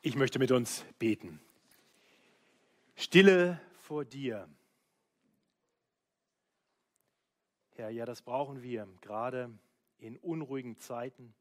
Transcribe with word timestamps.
Ich 0.00 0.14
möchte 0.14 0.38
mit 0.38 0.52
uns 0.52 0.84
beten. 0.98 1.40
Stille 2.94 3.60
vor 3.80 4.04
dir. 4.04 4.48
Herr, 7.76 7.90
ja, 7.90 8.06
das 8.06 8.22
brauchen 8.22 8.62
wir 8.62 8.88
gerade 9.00 9.50
in 9.98 10.16
unruhigen 10.16 10.78
Zeiten. 10.78 11.34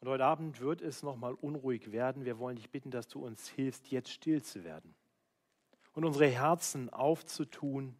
Und 0.00 0.08
heute 0.08 0.24
Abend 0.24 0.60
wird 0.60 0.80
es 0.80 1.02
nochmal 1.02 1.34
unruhig 1.34 1.92
werden. 1.92 2.24
Wir 2.24 2.38
wollen 2.38 2.56
dich 2.56 2.70
bitten, 2.70 2.90
dass 2.90 3.08
du 3.08 3.24
uns 3.24 3.48
hilfst, 3.48 3.90
jetzt 3.90 4.10
still 4.10 4.42
zu 4.42 4.64
werden 4.64 4.94
und 5.98 6.04
unsere 6.04 6.28
Herzen 6.28 6.90
aufzutun, 6.90 7.96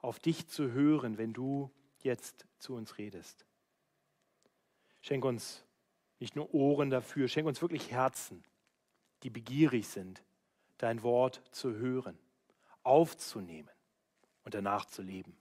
auf 0.00 0.18
dich 0.18 0.48
zu 0.48 0.72
hören, 0.72 1.16
wenn 1.16 1.32
du 1.32 1.70
jetzt 2.02 2.46
zu 2.58 2.74
uns 2.74 2.98
redest. 2.98 3.46
Schenk 5.00 5.24
uns 5.24 5.63
nicht 6.24 6.36
nur 6.36 6.54
Ohren 6.54 6.88
dafür, 6.88 7.28
schenk 7.28 7.46
uns 7.46 7.60
wirklich 7.60 7.90
Herzen, 7.90 8.42
die 9.24 9.28
begierig 9.28 9.86
sind, 9.88 10.22
dein 10.78 11.02
Wort 11.02 11.42
zu 11.50 11.74
hören, 11.74 12.18
aufzunehmen 12.82 13.68
und 14.42 14.54
danach 14.54 14.86
zu 14.86 15.02
leben. 15.02 15.36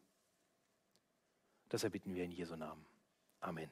Das 1.69 1.85
erbitten 1.85 2.15
wir 2.15 2.25
in 2.25 2.31
Jesu 2.31 2.57
Namen. 2.57 2.85
Amen. 3.39 3.71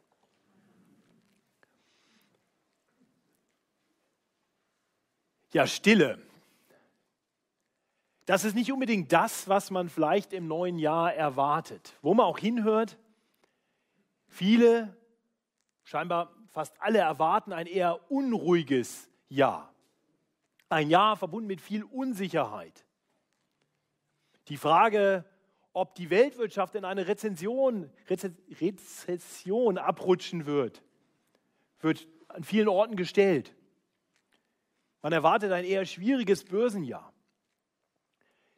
Ja, 5.52 5.68
Stille. 5.68 6.18
Das 8.26 8.46
ist 8.46 8.56
nicht 8.56 8.72
unbedingt 8.72 9.12
das, 9.12 9.50
was 9.50 9.70
man 9.70 9.90
vielleicht 9.90 10.32
im 10.32 10.48
neuen 10.48 10.80
Jahr 10.80 11.14
erwartet. 11.14 11.94
Wo 12.02 12.14
man 12.14 12.26
auch 12.26 12.40
hinhört, 12.40 12.98
viele, 14.30 14.96
scheinbar 15.84 16.34
fast 16.52 16.80
alle 16.80 17.00
erwarten 17.00 17.54
ein 17.54 17.66
eher 17.66 18.12
unruhiges 18.12 19.10
Jahr. 19.30 19.74
Ein 20.70 20.90
Jahr 20.90 21.18
verbunden 21.18 21.48
mit 21.48 21.62
viel 21.62 21.84
Unsicherheit. 21.84 22.86
Die 24.48 24.58
Frage, 24.58 25.26
ob 25.74 25.96
die 25.96 26.10
Weltwirtschaft 26.10 26.76
in 26.76 26.86
eine 26.86 27.08
Rezension, 27.08 27.90
Rezession 28.10 29.78
abrutschen 29.78 30.46
wird, 30.46 30.84
wird 31.80 32.08
an 32.28 32.44
vielen 32.44 32.68
Orten 32.68 32.96
gestellt. 32.96 33.56
Man 35.02 35.14
erwartet 35.14 35.52
ein 35.52 35.66
eher 35.66 35.86
schwieriges 35.86 36.44
Börsenjahr. 36.44 37.12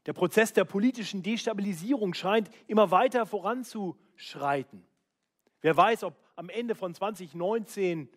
Der 0.06 0.14
Prozess 0.14 0.52
der 0.52 0.66
politischen 0.66 1.24
Destabilisierung 1.24 2.14
scheint 2.14 2.50
immer 2.68 2.92
weiter 2.92 3.26
voranzuschreiten. 3.26 4.84
Wer 5.62 5.78
weiß, 5.78 6.04
ob 6.04 6.16
am 6.36 6.50
Ende 6.50 6.76
von 6.76 6.94
2019 6.94 8.10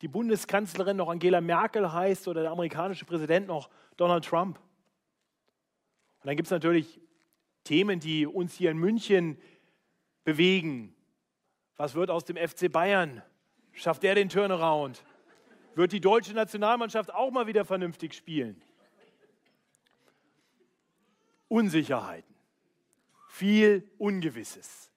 die 0.00 0.08
Bundeskanzlerin 0.08 0.96
noch 0.96 1.08
Angela 1.08 1.40
Merkel 1.40 1.92
heißt 1.92 2.26
oder 2.26 2.42
der 2.42 2.50
amerikanische 2.50 3.04
Präsident 3.04 3.46
noch 3.46 3.70
Donald 3.96 4.24
Trump. 4.24 4.58
Und 4.58 6.26
dann 6.26 6.36
gibt 6.36 6.48
es 6.48 6.50
natürlich 6.50 7.00
Themen, 7.64 8.00
die 8.00 8.26
uns 8.26 8.54
hier 8.54 8.72
in 8.72 8.78
München 8.78 9.38
bewegen. 10.24 10.94
Was 11.76 11.94
wird 11.94 12.10
aus 12.10 12.24
dem 12.24 12.36
FC 12.36 12.70
Bayern? 12.70 13.22
Schafft 13.72 14.04
er 14.04 14.14
den 14.14 14.28
Turnaround? 14.28 15.04
Wird 15.74 15.92
die 15.92 16.00
deutsche 16.00 16.34
Nationalmannschaft 16.34 17.14
auch 17.14 17.30
mal 17.30 17.46
wieder 17.46 17.64
vernünftig 17.64 18.14
spielen? 18.14 18.60
Unsicherheiten, 21.48 22.34
viel 23.28 23.88
Ungewisses. 23.98 24.91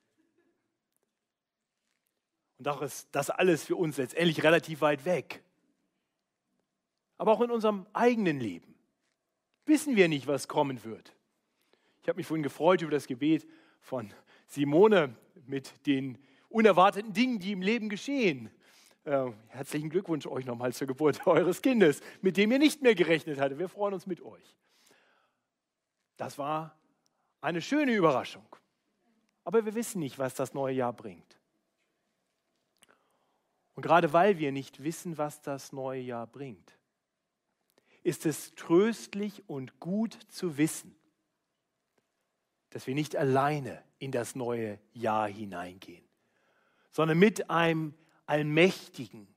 Und 2.58 2.68
doch 2.68 2.82
ist 2.82 3.08
das 3.12 3.30
alles 3.30 3.64
für 3.66 3.76
uns 3.76 3.98
letztendlich 3.98 4.44
relativ 4.44 4.82
weit 4.82 5.06
weg. 5.06 5.44
Aber 7.18 7.32
auch 7.32 7.42
in 7.42 7.52
unserem 7.52 7.86
eigenen 7.94 8.40
Leben 8.40 8.76
wissen 9.66 9.96
wir 9.96 10.08
nicht, 10.08 10.28
was 10.28 10.48
kommen 10.48 10.84
wird. 10.84 11.16
Ich 12.02 12.08
habe 12.08 12.18
mich 12.18 12.28
vorhin 12.28 12.44
gefreut 12.44 12.82
über 12.82 12.92
das 12.92 13.08
Gebet 13.08 13.48
von 13.82 14.14
Simone 14.48 15.16
mit 15.48 15.86
den 15.88 16.18
unerwarteten 16.50 17.14
Dingen, 17.14 17.40
die 17.40 17.52
im 17.52 17.62
Leben 17.62 17.90
geschehen. 17.90 18.50
Äh, 19.06 19.32
herzlichen 19.48 19.90
Glückwunsch 19.90 20.26
euch 20.28 20.46
nochmal 20.46 20.74
zur 20.74 20.88
Geburt 20.88 21.26
eures 21.28 21.62
Kindes, 21.62 22.02
mit 22.22 22.38
dem 22.38 22.52
ihr 22.52 22.60
nicht 22.60 22.82
mehr 22.82 22.96
gerechnet 22.96 23.40
hattet. 23.40 23.60
Wir 23.60 23.70
freuen 23.70 23.94
uns 23.94 24.08
mit 24.08 24.22
euch. 24.22 24.56
Das 26.18 26.38
war 26.38 26.78
eine 27.42 27.62
schöne 27.62 27.94
Überraschung. 27.94 28.46
Aber 29.44 29.66
wir 29.66 29.76
wissen 29.76 30.00
nicht, 30.00 30.18
was 30.18 30.34
das 30.34 30.54
neue 30.54 30.74
Jahr 30.74 30.94
bringt. 30.94 31.35
Und 33.76 33.84
gerade 33.84 34.14
weil 34.14 34.40
wir 34.40 34.52
nicht 34.52 34.84
wissen, 34.84 35.18
was 35.18 35.42
das 35.42 35.74
neue 35.74 36.02
Jahr 36.02 36.28
bringt, 36.28 36.78
ist 38.04 38.26
es 38.26 38.56
tröstlich 38.56 39.48
und 39.48 39.80
gut 39.80 40.18
zu 40.30 40.58
wissen, 40.58 40.96
dass 42.70 42.88
wir 42.88 42.96
nicht 42.96 43.16
alleine 43.16 43.84
in 44.00 44.12
das 44.12 44.36
neue 44.36 44.80
Jahr 44.94 45.28
hineingehen, 45.28 46.06
sondern 46.92 47.20
mit 47.20 47.50
einem 47.50 47.94
allmächtigen 48.26 49.28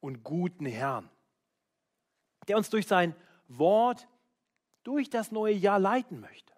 und 0.00 0.24
guten 0.24 0.66
Herrn, 0.66 1.10
der 2.48 2.56
uns 2.56 2.70
durch 2.70 2.86
sein 2.86 3.14
Wort 3.48 4.08
durch 4.84 5.10
das 5.10 5.32
neue 5.32 5.54
Jahr 5.54 5.78
leiten 5.78 6.20
möchte, 6.20 6.54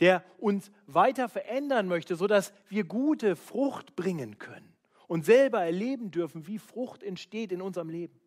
der 0.00 0.22
uns 0.38 0.70
weiter 0.86 1.28
verändern 1.28 1.88
möchte, 1.88 2.14
sodass 2.14 2.52
wir 2.68 2.84
gute 2.84 3.36
Frucht 3.36 3.96
bringen 3.96 4.38
können 4.38 4.75
und 5.08 5.24
selber 5.24 5.62
erleben 5.62 6.10
dürfen, 6.10 6.46
wie 6.46 6.58
Frucht 6.58 7.02
entsteht 7.02 7.52
in 7.52 7.62
unserem 7.62 7.88
Leben. 7.88 8.18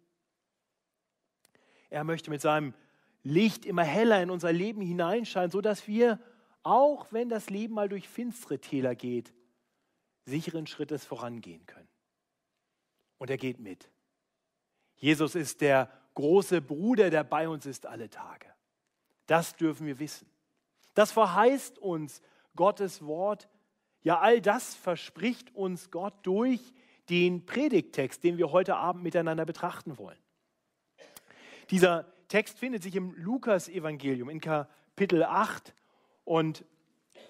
Er 1.90 2.04
möchte 2.04 2.30
mit 2.30 2.42
seinem 2.42 2.74
Licht 3.24 3.66
immer 3.66 3.84
heller 3.84 4.22
in 4.22 4.30
unser 4.30 4.52
Leben 4.52 4.82
hineinscheinen, 4.82 5.52
sodass 5.52 5.88
wir, 5.88 6.20
auch 6.64 7.12
wenn 7.12 7.30
das 7.30 7.50
Leben 7.50 7.74
mal 7.74 7.90
durch 7.90 8.08
finstere 8.08 8.60
Täler 8.60 8.96
geht, 8.96 9.34
sicheren 10.26 10.68
Schrittes 10.68 11.06
vorangehen 11.06 11.66
können. 11.66 11.88
Und 13.18 13.30
er 13.30 13.38
geht 13.38 13.60
mit. 13.60 13.90
Jesus 14.96 15.36
ist 15.36 15.62
der 15.62 15.92
große 16.14 16.62
Bruder, 16.62 17.10
der 17.10 17.24
bei 17.24 17.50
uns 17.50 17.66
ist 17.66 17.86
alle 17.86 18.10
Tage. 18.10 18.48
Das 19.26 19.56
dürfen 19.56 19.88
wir 19.88 20.00
wissen. 20.00 20.30
Das 20.94 21.12
verheißt 21.12 21.80
uns 21.80 22.22
Gottes 22.56 23.06
Wort 23.06 23.50
ja, 24.02 24.20
all 24.20 24.42
das 24.42 24.76
verspricht 24.76 25.54
uns 25.56 25.92
Gott 25.92 26.14
durch 26.24 26.74
den 27.10 27.46
Predigttext, 27.46 28.24
den 28.24 28.38
wir 28.38 28.52
heute 28.52 28.76
Abend 28.76 29.04
miteinander 29.04 29.46
betrachten 29.46 29.98
wollen. 29.98 30.18
Dieser 31.72 32.06
Text 32.28 32.60
findet 32.60 32.84
sich 32.84 32.96
im 32.96 33.14
Lukas-Evangelium 33.16 34.30
in 34.30 34.40
Kapitel 34.40 35.24
8 35.24 35.74
und 36.24 36.64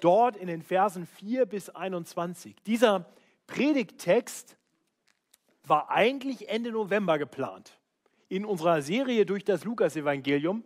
dort 0.02 0.38
in 0.38 0.48
den 0.48 0.62
Versen 0.62 1.08
4 1.08 1.46
bis 1.46 1.70
21. 1.70 2.56
Dieser 2.66 3.06
Predigttext 3.48 4.58
war 5.64 5.90
eigentlich 5.90 6.50
Ende 6.50 6.72
November 6.72 7.18
geplant 7.18 7.80
in 8.28 8.46
unserer 8.46 8.82
Serie 8.82 9.26
durch 9.26 9.44
das 9.44 9.64
Lukas-Evangelium, 9.64 10.64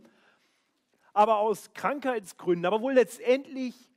aber 1.13 1.37
aus 1.37 1.73
Krankheitsgründen, 1.73 2.65
aber 2.65 2.81
wohl 2.81 2.93
letztendlich 2.93 3.89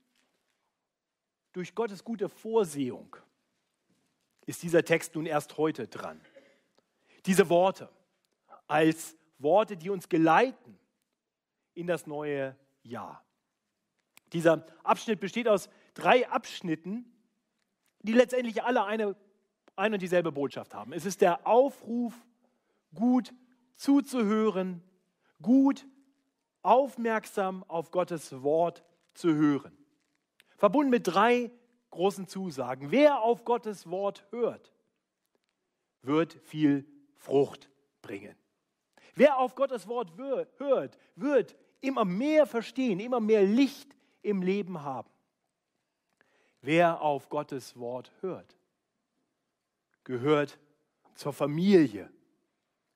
durch 1.57 1.73
Gottes 1.73 2.03
gute 2.03 2.29
Vorsehung 2.29 3.15
ist 4.45 4.61
dieser 4.61 4.85
Text 4.85 5.15
nun 5.15 5.25
erst 5.25 5.57
heute 5.57 5.87
dran. 5.87 6.21
Diese 7.25 7.49
Worte 7.49 7.89
als 8.67 9.17
Worte, 9.39 9.75
die 9.75 9.89
uns 9.89 10.07
geleiten 10.07 10.77
in 11.73 11.87
das 11.87 12.05
neue 12.05 12.55
Jahr. 12.83 13.25
Dieser 14.33 14.67
Abschnitt 14.83 15.19
besteht 15.19 15.47
aus 15.47 15.67
drei 15.95 16.29
Abschnitten, 16.29 17.11
die 18.03 18.13
letztendlich 18.13 18.61
alle 18.61 18.83
eine, 18.85 19.15
eine 19.75 19.95
und 19.95 20.01
dieselbe 20.03 20.31
Botschaft 20.31 20.75
haben. 20.75 20.93
Es 20.93 21.05
ist 21.05 21.21
der 21.21 21.47
Aufruf, 21.47 22.13
gut 22.93 23.33
zuzuhören, 23.73 24.83
gut 25.41 25.87
aufmerksam 26.61 27.63
auf 27.67 27.89
Gottes 27.89 28.43
Wort 28.43 28.83
zu 29.15 29.33
hören. 29.33 29.75
Verbunden 30.57 30.89
mit 30.89 31.07
drei 31.07 31.51
großen 31.91 32.27
Zusagen. 32.27 32.91
Wer 32.91 33.21
auf 33.21 33.45
Gottes 33.45 33.89
Wort 33.89 34.25
hört, 34.31 34.73
wird 36.01 36.33
viel 36.43 36.85
Frucht 37.15 37.69
bringen. 38.01 38.35
Wer 39.15 39.37
auf 39.37 39.55
Gottes 39.55 39.87
Wort 39.87 40.11
hört, 40.57 40.97
wird 41.15 41.55
immer 41.81 42.05
mehr 42.05 42.45
verstehen, 42.45 42.99
immer 42.99 43.19
mehr 43.19 43.43
Licht 43.43 43.95
im 44.21 44.41
Leben 44.41 44.81
haben. 44.81 45.09
Wer 46.61 47.01
auf 47.01 47.29
Gottes 47.29 47.77
Wort 47.77 48.11
hört, 48.21 48.55
gehört 50.03 50.59
zur 51.15 51.33
Familie 51.33 52.11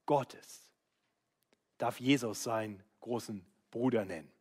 Gottes, 0.05 0.71
darf 1.77 1.99
Jesus 1.99 2.43
seinen 2.43 2.83
großen 2.99 3.45
Bruder 3.69 4.05
nennen. 4.05 4.31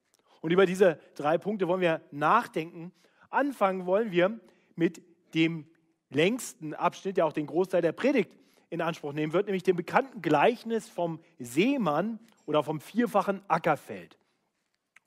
Und 0.40 0.52
über 0.52 0.66
diese 0.66 0.98
drei 1.14 1.38
Punkte 1.38 1.68
wollen 1.68 1.80
wir 1.80 2.00
nachdenken 2.10 2.92
Anfangen 3.30 3.86
wollen 3.86 4.10
wir 4.10 4.38
mit 4.76 5.02
dem 5.34 5.66
längsten 6.10 6.74
Abschnitt, 6.74 7.16
der 7.16 7.26
auch 7.26 7.32
den 7.32 7.46
Großteil 7.46 7.82
der 7.82 7.92
Predigt 7.92 8.30
in 8.68 8.80
Anspruch 8.80 9.12
nehmen 9.12 9.32
wird, 9.32 9.46
nämlich 9.46 9.62
dem 9.62 9.76
bekannten 9.76 10.22
Gleichnis 10.22 10.88
vom 10.88 11.20
Seemann 11.38 12.18
oder 12.46 12.62
vom 12.62 12.80
vierfachen 12.80 13.42
Ackerfeld. 13.48 14.18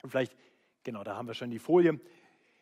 Und 0.02 0.10
vielleicht, 0.10 0.36
genau, 0.82 1.04
da 1.04 1.16
haben 1.16 1.26
wir 1.26 1.34
schon 1.34 1.50
die 1.50 1.58
Folie. 1.58 1.98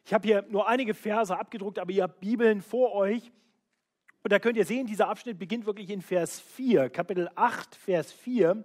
Ich 0.05 0.12
habe 0.12 0.26
hier 0.26 0.44
nur 0.49 0.69
einige 0.69 0.94
Verse 0.94 1.37
abgedruckt, 1.37 1.79
aber 1.79 1.93
ihr 1.93 2.05
habt 2.05 2.20
Bibeln 2.20 2.62
vor 2.62 2.93
euch. 2.94 3.31
Und 4.23 4.32
da 4.32 4.38
könnt 4.38 4.56
ihr 4.56 4.65
sehen, 4.65 4.87
dieser 4.87 5.08
Abschnitt 5.08 5.38
beginnt 5.38 5.67
wirklich 5.67 5.91
in 5.91 6.03
Vers 6.03 6.41
4, 6.41 6.91
Kapitel 6.91 7.29
8, 7.35 7.75
Vers 7.75 8.12
4, 8.12 8.65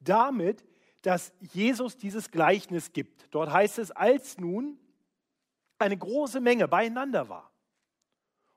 damit, 0.00 0.64
dass 1.02 1.32
Jesus 1.52 1.98
dieses 1.98 2.30
Gleichnis 2.30 2.92
gibt. 2.92 3.28
Dort 3.30 3.52
heißt 3.52 3.78
es, 3.78 3.90
als 3.90 4.38
nun 4.38 4.78
eine 5.78 5.96
große 5.96 6.40
Menge 6.40 6.68
beieinander 6.68 7.28
war 7.28 7.50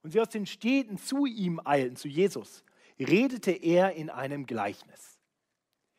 und 0.03 0.11
sie 0.11 0.21
aus 0.21 0.29
den 0.29 0.45
Städten 0.45 0.97
zu 0.97 1.25
ihm 1.25 1.59
eilten, 1.63 1.95
zu 1.95 2.07
Jesus, 2.07 2.63
redete 2.99 3.51
er 3.51 3.93
in 3.93 4.09
einem 4.09 4.45
Gleichnis. 4.45 5.19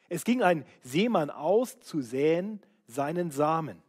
Es 0.08 0.24
ging 0.24 0.42
ein 0.42 0.64
Seemann 0.82 1.30
aus 1.30 1.78
zu 1.80 2.00
säen 2.00 2.60
seinen 2.86 3.30
Samen. 3.30 3.82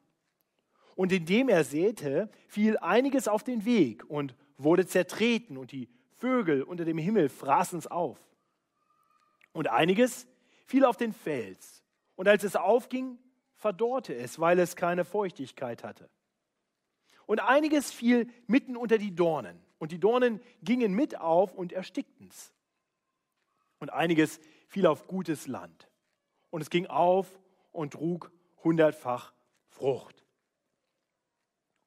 Und 0.95 1.11
indem 1.11 1.49
er 1.49 1.63
säte, 1.63 2.29
fiel 2.47 2.77
einiges 2.77 3.27
auf 3.27 3.43
den 3.43 3.65
Weg 3.65 4.07
und 4.09 4.35
wurde 4.57 4.85
zertreten 4.85 5.57
und 5.57 5.71
die 5.71 5.89
Vögel 6.17 6.61
unter 6.61 6.85
dem 6.85 6.97
Himmel 6.97 7.29
fraßen 7.29 7.79
es 7.79 7.87
auf. 7.87 8.19
Und 9.53 9.69
einiges 9.69 10.27
fiel 10.67 10.85
auf 10.85 10.97
den 10.97 11.13
Fels. 11.13 11.83
Und 12.15 12.27
als 12.27 12.43
es 12.43 12.55
aufging, 12.55 13.17
verdorrte 13.55 14.13
es, 14.13 14.39
weil 14.39 14.59
es 14.59 14.75
keine 14.75 15.05
Feuchtigkeit 15.05 15.83
hatte. 15.83 16.09
Und 17.31 17.39
einiges 17.39 17.93
fiel 17.93 18.29
mitten 18.47 18.75
unter 18.75 18.97
die 18.97 19.15
Dornen. 19.15 19.57
Und 19.79 19.93
die 19.93 20.01
Dornen 20.01 20.41
gingen 20.63 20.91
mit 20.91 21.17
auf 21.17 21.55
und 21.55 21.71
erstickten 21.71 22.27
es. 22.27 22.51
Und 23.79 23.89
einiges 23.89 24.41
fiel 24.67 24.85
auf 24.85 25.07
gutes 25.07 25.47
Land. 25.47 25.87
Und 26.49 26.59
es 26.59 26.69
ging 26.69 26.87
auf 26.87 27.39
und 27.71 27.93
trug 27.93 28.33
hundertfach 28.65 29.31
Frucht. 29.69 30.25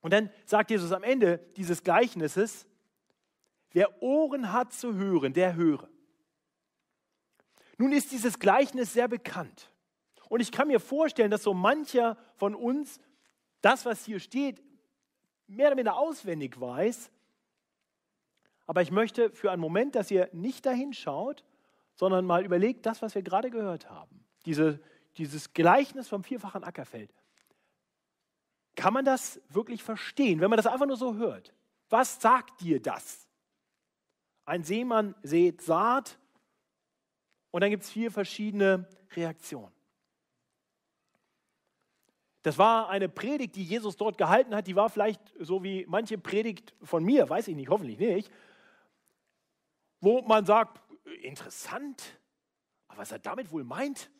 Und 0.00 0.14
dann 0.14 0.31
sagt 0.46 0.70
Jesus 0.70 0.93
am 0.93 1.02
Ende 1.02 1.37
dieses 1.58 1.82
Gleichnisses, 1.82 2.67
wer 3.73 4.02
Ohren 4.02 4.50
hat 4.50 4.73
zu 4.73 4.94
hören, 4.94 5.35
der 5.35 5.56
höre. 5.56 5.90
Nun 7.76 7.93
ist 7.93 8.12
dieses 8.12 8.38
Gleichnis 8.38 8.94
sehr 8.94 9.08
bekannt. 9.08 9.70
Und 10.31 10.40
ich 10.40 10.50
kann 10.50 10.69
mir 10.69 10.81
vorstellen, 10.81 11.31
dass 11.31 11.43
so 11.43 11.52
mancher 11.52 12.17
von 12.37 12.55
uns 12.55 12.99
das, 13.61 13.85
was 13.85 14.06
hier 14.06 14.20
steht, 14.20 14.62
mehr 15.46 15.69
oder 15.69 15.76
weniger 15.76 15.96
auswendig 15.96 16.61
weiß. 16.61 17.11
Aber 18.67 18.82
ich 18.82 18.91
möchte 18.91 19.31
für 19.31 19.50
einen 19.50 19.61
Moment, 19.61 19.94
dass 19.94 20.11
ihr 20.11 20.29
nicht 20.32 20.64
dahin 20.64 20.93
schaut, 20.93 21.44
sondern 21.94 22.25
mal 22.25 22.44
überlegt, 22.44 22.87
das, 22.87 23.02
was 23.02 23.14
wir 23.14 23.23
gerade 23.23 23.50
gehört 23.50 23.91
haben. 23.91 24.25
Diese, 24.46 24.81
dieses 25.17 25.52
Gleichnis 25.52 26.08
vom 26.08 26.25
vierfachen 26.25 26.64
Ackerfeld. 26.64 27.12
Kann 28.75 28.93
man 28.93 29.05
das 29.05 29.41
wirklich 29.49 29.82
verstehen, 29.82 30.41
wenn 30.41 30.50
man 30.50 30.56
das 30.56 30.67
einfach 30.67 30.87
nur 30.87 30.96
so 30.96 31.14
hört? 31.14 31.55
Was 31.90 32.20
sagt 32.20 32.61
dir 32.61 32.81
das? 32.81 33.29
Ein 34.44 34.64
Seemann 34.64 35.14
sät 35.23 35.62
Saat 35.62 36.19
und 37.50 37.61
dann 37.61 37.70
gibt 37.70 37.85
es 37.85 37.90
vier 37.90 38.11
verschiedene 38.11 38.88
Reaktionen. 39.12 39.74
Das 42.44 42.58
war 42.58 42.91
eine 42.91 43.08
Predigt, 43.08 43.56
die 43.56 43.64
Jesus 43.64 43.96
dort 43.96 44.19
gehalten 44.19 44.55
hat. 44.55 44.67
Die 44.67 44.76
war 44.76 44.91
vielleicht 44.91 45.20
so 45.41 45.64
wie 45.64 45.87
manche 45.88 46.19
Predigt 46.19 46.75
von 46.82 47.02
mir, 47.02 47.26
weiß 47.26 47.49
ich 47.49 47.56
nicht, 47.56 47.70
hoffentlich 47.70 47.99
nicht, 47.99 48.31
wo 49.99 50.20
man 50.20 50.44
sagt, 50.44 50.79
interessant, 51.23 52.20
aber 52.87 52.99
was 52.99 53.12
er 53.12 53.19
damit 53.19 53.50
wohl 53.50 53.64
meint? 53.64 54.11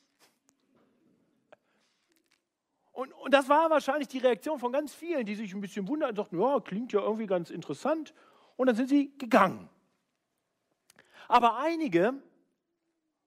Und, 2.93 3.13
und 3.13 3.35
das 3.35 3.51
war 3.51 3.69
wahrscheinlich 3.69 4.09
die 4.09 4.19
Reaktion 4.19 4.59
von 4.59 4.73
ganz 4.73 4.95
vielen, 4.95 5.27
die 5.27 5.35
sich 5.35 5.53
ein 5.53 5.61
bisschen 5.61 5.87
wundern 5.87 6.09
und 6.09 6.17
sagten, 6.17 6.41
ja, 6.41 6.61
klingt 6.61 6.95
ja 6.95 7.01
irgendwie 7.01 7.27
ganz 7.27 7.51
interessant. 7.51 8.15
Und 8.57 8.69
dann 8.69 8.77
sind 8.77 8.89
sie 8.89 9.13
gegangen. 9.19 9.69
Aber 11.29 11.59
einige 11.59 12.15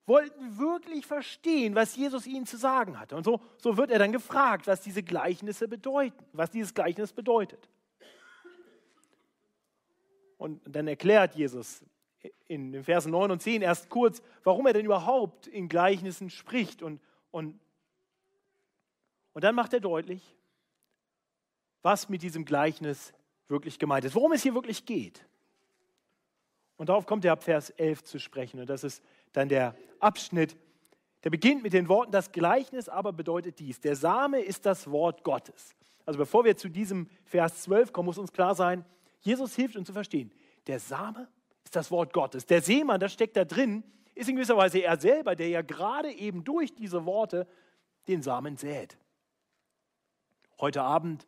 wollten 0.08 0.58
wirklich 0.58 1.06
verstehen, 1.06 1.74
was 1.74 1.94
Jesus 1.94 2.26
ihnen 2.26 2.46
zu 2.46 2.56
sagen 2.56 2.98
hatte. 2.98 3.14
Und 3.14 3.24
so, 3.24 3.40
so 3.58 3.76
wird 3.76 3.90
er 3.90 3.98
dann 3.98 4.10
gefragt, 4.12 4.66
was 4.66 4.80
diese 4.80 5.02
Gleichnisse 5.02 5.68
bedeuten, 5.68 6.24
was 6.32 6.50
dieses 6.50 6.72
Gleichnis 6.74 7.12
bedeutet. 7.12 7.68
Und 10.38 10.60
dann 10.64 10.88
erklärt 10.88 11.34
Jesus 11.34 11.84
in 12.46 12.72
den 12.72 12.84
Versen 12.84 13.12
9 13.12 13.30
und 13.30 13.42
10 13.42 13.62
erst 13.62 13.90
kurz, 13.90 14.22
warum 14.44 14.66
er 14.66 14.72
denn 14.72 14.86
überhaupt 14.86 15.46
in 15.46 15.68
Gleichnissen 15.68 16.30
spricht. 16.30 16.82
Und, 16.82 17.00
und, 17.30 17.58
und 19.34 19.44
dann 19.44 19.54
macht 19.54 19.74
er 19.74 19.80
deutlich, 19.80 20.22
was 21.82 22.08
mit 22.08 22.22
diesem 22.22 22.44
Gleichnis 22.44 23.12
wirklich 23.48 23.78
gemeint 23.78 24.04
ist, 24.04 24.14
worum 24.14 24.32
es 24.32 24.42
hier 24.42 24.54
wirklich 24.54 24.86
geht. 24.86 25.24
Und 26.76 26.88
darauf 26.88 27.06
kommt 27.06 27.24
er 27.24 27.32
ab 27.32 27.42
Vers 27.42 27.70
11 27.70 28.04
zu 28.04 28.18
sprechen. 28.18 28.60
Und 28.60 28.70
das 28.70 28.84
ist 28.84 29.02
dann 29.32 29.48
der 29.48 29.74
Abschnitt, 30.00 30.56
der 31.24 31.30
beginnt 31.30 31.62
mit 31.62 31.72
den 31.72 31.88
Worten, 31.88 32.12
das 32.12 32.32
Gleichnis 32.32 32.88
aber 32.88 33.12
bedeutet 33.12 33.58
dies. 33.58 33.80
Der 33.80 33.96
Same 33.96 34.40
ist 34.40 34.66
das 34.66 34.90
Wort 34.90 35.24
Gottes. 35.24 35.74
Also 36.06 36.18
bevor 36.18 36.44
wir 36.44 36.56
zu 36.56 36.68
diesem 36.68 37.08
Vers 37.24 37.62
12 37.62 37.92
kommen, 37.92 38.06
muss 38.06 38.18
uns 38.18 38.32
klar 38.32 38.54
sein, 38.54 38.84
Jesus 39.20 39.54
hilft 39.54 39.76
uns 39.76 39.86
zu 39.86 39.92
verstehen. 39.92 40.32
Der 40.66 40.80
Same 40.80 41.28
ist 41.64 41.76
das 41.76 41.90
Wort 41.90 42.12
Gottes. 42.12 42.46
Der 42.46 42.62
Seemann, 42.62 43.00
das 43.00 43.12
steckt 43.12 43.36
da 43.36 43.44
drin, 43.44 43.84
ist 44.14 44.28
in 44.28 44.36
gewisser 44.36 44.56
Weise 44.56 44.78
er 44.78 44.98
selber, 44.98 45.36
der 45.36 45.48
ja 45.48 45.62
gerade 45.62 46.10
eben 46.10 46.44
durch 46.44 46.74
diese 46.74 47.04
Worte 47.04 47.46
den 48.08 48.22
Samen 48.22 48.56
sät. 48.56 48.96
Heute 50.60 50.82
Abend 50.82 51.26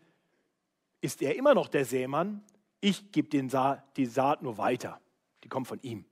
ist 1.00 1.22
er 1.22 1.36
immer 1.36 1.54
noch 1.54 1.68
der 1.68 1.84
Sämann. 1.84 2.42
Ich 2.80 3.12
gebe 3.12 3.48
Sa 3.48 3.84
die 3.96 4.06
Saat 4.06 4.42
nur 4.42 4.58
weiter. 4.58 5.00
Die 5.44 5.48
kommt 5.48 5.68
von 5.68 5.80
ihm. 5.82 6.04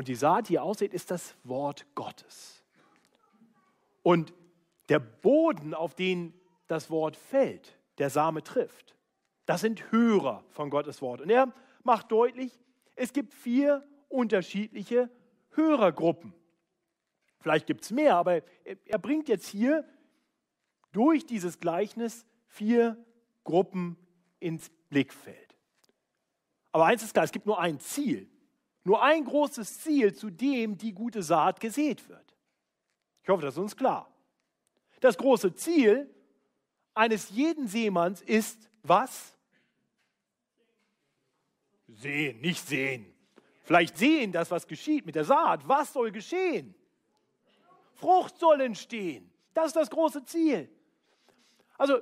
Und 0.00 0.08
die 0.08 0.14
Saat, 0.14 0.48
die 0.48 0.58
aussieht, 0.58 0.94
ist 0.94 1.10
das 1.10 1.36
Wort 1.44 1.84
Gottes. 1.94 2.64
Und 4.02 4.32
der 4.88 4.98
Boden, 4.98 5.74
auf 5.74 5.94
den 5.94 6.32
das 6.68 6.88
Wort 6.88 7.18
fällt, 7.18 7.76
der 7.98 8.08
Same 8.08 8.42
trifft, 8.42 8.96
das 9.44 9.60
sind 9.60 9.92
Hörer 9.92 10.42
von 10.48 10.70
Gottes 10.70 11.02
Wort. 11.02 11.20
Und 11.20 11.28
er 11.28 11.52
macht 11.82 12.10
deutlich, 12.10 12.58
es 12.96 13.12
gibt 13.12 13.34
vier 13.34 13.86
unterschiedliche 14.08 15.10
Hörergruppen. 15.50 16.32
Vielleicht 17.38 17.66
gibt 17.66 17.84
es 17.84 17.90
mehr, 17.90 18.16
aber 18.16 18.40
er 18.64 18.98
bringt 18.98 19.28
jetzt 19.28 19.48
hier 19.48 19.84
durch 20.92 21.26
dieses 21.26 21.60
Gleichnis 21.60 22.24
vier 22.46 22.96
Gruppen 23.44 23.98
ins 24.38 24.70
Blickfeld. 24.88 25.58
Aber 26.72 26.86
eins 26.86 27.02
ist 27.02 27.12
klar, 27.12 27.26
es 27.26 27.32
gibt 27.32 27.44
nur 27.44 27.60
ein 27.60 27.78
Ziel. 27.80 28.30
Nur 28.90 29.04
ein 29.04 29.24
großes 29.24 29.82
Ziel, 29.82 30.12
zu 30.12 30.30
dem 30.30 30.76
die 30.76 30.92
gute 30.92 31.22
Saat 31.22 31.60
gesät 31.60 32.08
wird. 32.08 32.34
Ich 33.22 33.28
hoffe, 33.28 33.42
das 33.42 33.54
ist 33.54 33.60
uns 33.60 33.76
klar. 33.76 34.12
Das 34.98 35.16
große 35.16 35.54
Ziel 35.54 36.12
eines 36.92 37.30
jeden 37.30 37.68
Seemanns 37.68 38.20
ist 38.20 38.68
was? 38.82 39.38
Sehen, 41.86 42.40
nicht 42.40 42.66
sehen. 42.66 43.14
Vielleicht 43.62 43.96
sehen, 43.96 44.32
das, 44.32 44.50
was 44.50 44.66
geschieht 44.66 45.06
mit 45.06 45.14
der 45.14 45.24
Saat. 45.24 45.68
Was 45.68 45.92
soll 45.92 46.10
geschehen? 46.10 46.74
Frucht 47.94 48.40
soll 48.40 48.60
entstehen. 48.60 49.30
Das 49.54 49.66
ist 49.66 49.76
das 49.76 49.88
große 49.88 50.24
Ziel. 50.24 50.68
Also, 51.78 52.00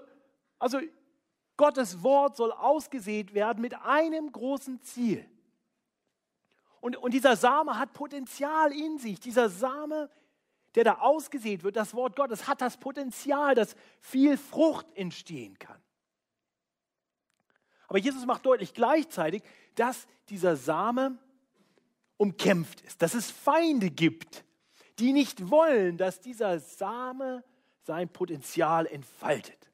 also 0.58 0.80
Gottes 1.58 2.02
Wort 2.02 2.38
soll 2.38 2.50
ausgesät 2.50 3.34
werden 3.34 3.60
mit 3.60 3.74
einem 3.74 4.32
großen 4.32 4.80
Ziel. 4.80 5.28
Und, 6.80 6.96
und 6.96 7.12
dieser 7.12 7.36
Same 7.36 7.78
hat 7.78 7.92
Potenzial 7.92 8.72
in 8.72 8.98
sich. 8.98 9.20
Dieser 9.20 9.48
Same, 9.48 10.10
der 10.74 10.84
da 10.84 10.94
ausgesät 10.98 11.62
wird, 11.62 11.76
das 11.76 11.94
Wort 11.94 12.16
Gottes, 12.16 12.46
hat 12.46 12.60
das 12.60 12.76
Potenzial, 12.76 13.54
dass 13.54 13.74
viel 14.00 14.36
Frucht 14.36 14.86
entstehen 14.94 15.58
kann. 15.58 15.80
Aber 17.88 17.98
Jesus 17.98 18.26
macht 18.26 18.44
deutlich 18.44 18.74
gleichzeitig, 18.74 19.42
dass 19.74 20.06
dieser 20.28 20.56
Same 20.56 21.18
umkämpft 22.18 22.80
ist, 22.82 23.00
dass 23.00 23.14
es 23.14 23.30
Feinde 23.30 23.90
gibt, 23.90 24.44
die 24.98 25.12
nicht 25.12 25.50
wollen, 25.50 25.96
dass 25.96 26.20
dieser 26.20 26.58
Same 26.58 27.44
sein 27.82 28.08
Potenzial 28.08 28.86
entfaltet. 28.86 29.70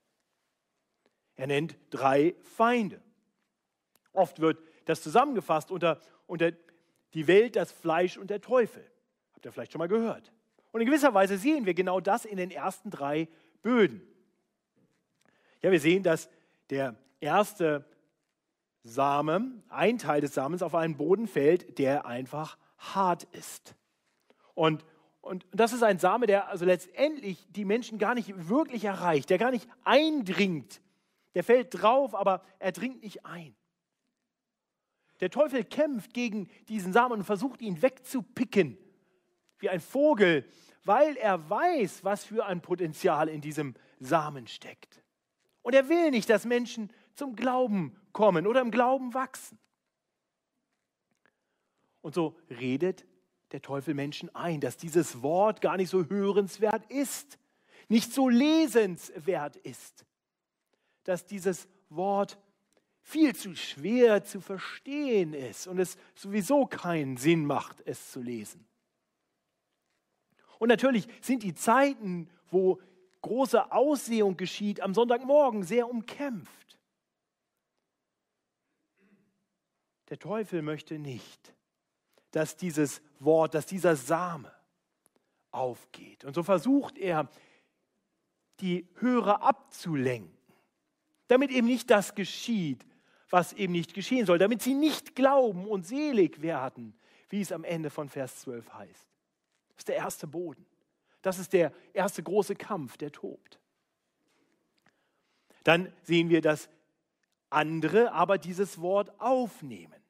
Er 1.37 1.49
nennt 1.49 1.77
drei 1.91 2.37
Feinde. 2.57 3.03
Oft 4.13 4.41
wird 4.41 4.59
das 4.85 5.03
zusammengefasst 5.03 5.71
unter, 5.73 6.01
unter 6.27 6.53
die 7.15 7.27
Welt, 7.27 7.57
das 7.57 7.73
Fleisch 7.73 8.19
und 8.19 8.29
der 8.31 8.41
Teufel. 8.41 8.85
Habt 9.33 9.45
ihr 9.45 9.53
vielleicht 9.53 9.73
schon 9.73 9.79
mal 9.79 9.89
gehört. 9.89 10.33
Und 10.73 10.81
in 10.81 10.87
gewisser 10.87 11.15
Weise 11.15 11.39
sehen 11.39 11.67
wir 11.67 11.75
genau 11.75 12.01
das 12.01 12.25
in 12.25 12.37
den 12.37 12.51
ersten 12.51 12.91
drei 12.91 13.29
Böden. 13.63 14.03
Ja, 15.63 15.71
wir 15.71 15.81
sehen, 15.81 16.03
dass 16.03 16.29
der 16.71 16.97
erste 17.21 17.85
Same, 18.83 19.63
ein 19.69 19.99
Teil 19.99 20.21
des 20.21 20.35
Samens 20.35 20.63
auf 20.63 20.75
einen 20.75 20.97
Boden 20.97 21.27
fällt, 21.27 21.79
der 21.79 22.07
einfach 22.07 22.59
hart 22.77 23.25
ist. 23.33 23.75
Und, 24.55 24.85
und 25.23 25.47
das 25.53 25.73
ist 25.73 25.83
ein 25.83 25.99
Same, 25.99 26.27
der 26.27 26.49
also 26.49 26.65
letztendlich 26.65 27.47
die 27.51 27.65
Menschen 27.65 27.99
gar 27.99 28.15
nicht 28.15 28.49
wirklich 28.49 28.85
erreicht, 28.85 29.31
der 29.31 29.39
gar 29.39 29.51
nicht 29.51 29.69
eindringt. 29.85 30.83
Der 31.35 31.45
fällt 31.45 31.81
drauf, 31.81 32.15
aber 32.15 32.43
er 32.59 32.73
dringt 32.73 33.03
nicht 33.03 33.25
ein. 33.25 33.57
Der 35.21 35.31
Teufel 35.31 35.65
kämpft 35.65 36.13
gegen 36.13 36.49
diesen 36.69 36.93
Samen 36.93 37.19
und 37.19 37.25
versucht 37.25 37.63
ihn 37.63 37.81
wegzupicken, 37.83 38.77
wie 39.59 39.69
ein 39.69 39.81
Vogel, 39.81 40.47
weil 40.85 41.17
er 41.17 41.49
weiß, 41.49 42.05
was 42.05 42.25
für 42.25 42.45
ein 42.45 42.61
Potenzial 42.61 43.29
in 43.29 43.41
diesem 43.41 43.75
Samen 44.01 44.47
steckt. 44.47 45.03
Und 45.63 45.75
er 45.75 45.89
will 45.89 46.11
nicht, 46.11 46.29
dass 46.29 46.45
Menschen 46.45 46.91
zum 47.15 47.37
Glauben 47.37 47.97
kommen 48.13 48.47
oder 48.47 48.61
im 48.61 48.71
Glauben 48.71 49.15
wachsen. 49.15 49.59
Und 52.03 52.15
so 52.15 52.37
redet 52.51 53.07
der 53.53 53.63
Teufel 53.63 53.95
Menschen 53.95 54.35
ein, 54.35 54.61
dass 54.61 54.77
dieses 54.77 55.23
Wort 55.23 55.61
gar 55.61 55.77
nicht 55.77 55.89
so 55.89 56.05
hörenswert 56.05 56.85
ist, 56.91 57.39
nicht 57.89 58.13
so 58.13 58.29
lesenswert 58.29 59.57
ist, 59.57 60.05
dass 61.05 61.25
dieses 61.25 61.69
Wort 61.89 62.39
viel 63.05 63.37
zu 63.37 63.55
schwer 63.55 64.25
zu 64.25 64.41
verstehen 64.41 65.35
ist 65.35 65.67
und 65.67 65.79
es 65.79 65.99
sowieso 66.15 66.67
keinen 66.67 67.19
Sinn 67.19 67.45
macht, 67.45 67.83
es 67.85 68.11
zu 68.11 68.21
lesen. 68.21 68.67
Und 70.59 70.69
natürlich 70.69 71.07
sind 71.21 71.43
die 71.43 71.55
Zeiten, 71.55 72.31
wo 72.51 72.81
große 73.21 73.71
Aussehung 73.71 74.39
geschieht, 74.39 74.81
am 74.81 74.95
Sonntagmorgen 74.95 75.65
sehr 75.65 75.89
umkämpft. 75.89 76.79
Der 80.09 80.19
Teufel 80.19 80.63
möchte 80.63 80.99
nicht, 80.99 81.55
dass 82.31 82.57
dieses 82.57 83.03
Wort, 83.21 83.55
dass 83.55 83.67
dieser 83.67 83.97
Same 83.97 84.51
aufgeht. 85.51 86.25
Und 86.25 86.35
so 86.35 86.43
versucht 86.43 86.97
er, 86.99 87.29
die 88.61 88.89
Hörer 88.97 89.43
abzulenken, 89.43 90.37
damit 91.29 91.51
eben 91.51 91.67
nicht 91.67 91.91
das 91.91 92.15
geschieht, 92.15 92.85
was 93.35 93.53
eben 93.53 93.73
nicht 93.73 93.95
geschehen 93.95 94.27
soll, 94.27 94.39
damit 94.39 94.63
sie 94.63 94.75
nicht 94.75 95.17
glauben 95.17 95.67
und 95.67 95.85
selig 95.85 96.41
werden, 96.41 96.97
wie 97.31 97.41
es 97.41 97.51
am 97.51 97.65
Ende 97.65 97.91
von 97.91 98.09
Vers 98.09 98.37
12 98.43 98.73
heißt. 98.73 99.09
Das 99.71 99.79
ist 99.79 99.89
der 99.89 99.97
erste 99.97 100.29
Boden. 100.29 100.65
Das 101.21 101.41
ist 101.41 101.53
der 101.53 101.73
erste 101.93 102.23
große 102.23 102.55
Kampf, 102.55 102.97
der 102.97 103.11
tobt. 103.11 103.59
Dann 105.65 105.93
sehen 106.05 106.29
wir, 106.29 106.43
dass 106.43 106.69
andere 107.51 108.13
aber 108.13 108.39
dieses 108.39 108.81
Wort 108.81 109.11
aufnehmen. 109.21 110.01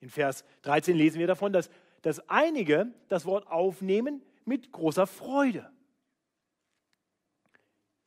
In 0.00 0.10
Vers 0.10 0.44
13 0.62 0.96
lesen 0.96 1.20
wir 1.20 1.28
davon, 1.28 1.52
dass, 1.52 1.70
dass 2.02 2.28
einige 2.28 2.92
das 3.06 3.24
Wort 3.24 3.46
aufnehmen 3.46 4.20
mit 4.44 4.72
großer 4.72 5.06
Freude. 5.06 5.70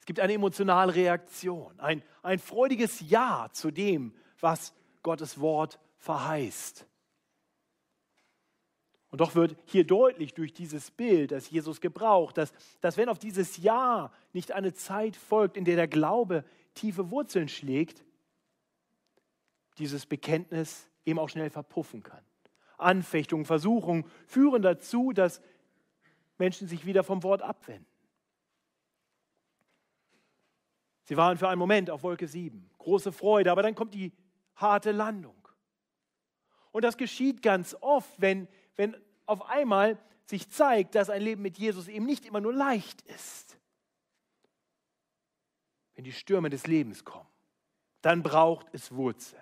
Es 0.02 0.06
gibt 0.06 0.20
eine 0.20 0.34
emotionale 0.34 0.94
Reaktion, 0.94 1.80
ein, 1.80 2.04
ein 2.22 2.40
freudiges 2.40 3.00
Ja 3.10 3.48
zu 3.54 3.72
dem, 3.72 4.14
was 4.40 4.74
Gottes 5.04 5.40
Wort 5.40 5.80
verheißt. 5.98 6.86
Und 9.10 9.22
doch 9.22 9.36
wird 9.36 9.56
hier 9.66 9.86
deutlich 9.86 10.34
durch 10.34 10.54
dieses 10.54 10.92
Bild, 10.92 11.32
das 11.32 11.50
Jesus 11.50 11.80
gebraucht, 11.80 12.38
dass, 12.38 12.52
dass 12.82 12.98
wenn 12.98 13.10
auf 13.10 13.20
dieses 13.20 13.58
Ja 13.58 14.12
nicht 14.34 14.52
eine 14.52 14.74
Zeit 14.74 15.16
folgt, 15.16 15.56
in 15.56 15.66
der 15.66 15.76
der 15.76 15.88
Glaube 15.88 16.44
tiefe 16.74 17.10
Wurzeln 17.10 17.48
schlägt, 17.48 18.04
dieses 19.78 20.06
Bekenntnis 20.06 20.90
eben 21.06 21.20
auch 21.20 21.30
schnell 21.30 21.50
verpuffen 21.50 22.04
kann. 22.04 22.22
Anfechtungen, 22.78 23.46
Versuchungen 23.46 24.06
führen 24.28 24.62
dazu, 24.62 25.14
dass 25.14 25.42
Menschen 26.38 26.68
sich 26.68 26.86
wieder 26.86 27.04
vom 27.04 27.24
Wort 27.24 27.42
abwenden. 27.42 27.86
Sie 31.04 31.16
waren 31.16 31.38
für 31.38 31.48
einen 31.48 31.60
Moment 31.60 31.90
auf 31.90 32.04
Wolke 32.04 32.28
7, 32.28 32.70
große 32.78 33.14
Freude, 33.14 33.52
aber 33.52 33.64
dann 33.64 33.76
kommt 33.76 33.94
die 33.94 34.12
harte 34.58 34.92
Landung. 34.92 35.36
Und 36.72 36.84
das 36.84 36.98
geschieht 36.98 37.42
ganz 37.42 37.76
oft, 37.82 38.22
wenn, 38.22 38.48
wenn 38.76 38.96
auf 39.26 39.50
einmal 39.50 39.98
sich 40.26 40.50
zeigt, 40.50 40.96
dass 40.96 41.10
ein 41.10 41.22
Leben 41.22 41.42
mit 41.42 41.58
Jesus 41.58 41.88
eben 41.88 42.06
nicht 42.06 42.26
immer 42.26 42.42
nur 42.42 42.54
leicht 42.54 43.02
ist. 43.04 43.58
Wenn 45.96 46.04
die 46.04 46.12
Stürme 46.12 46.50
des 46.50 46.68
Lebens 46.68 47.04
kommen, 47.04 47.28
dann 48.02 48.22
braucht 48.22 48.68
es 48.74 48.92
Wurzeln. 48.92 49.42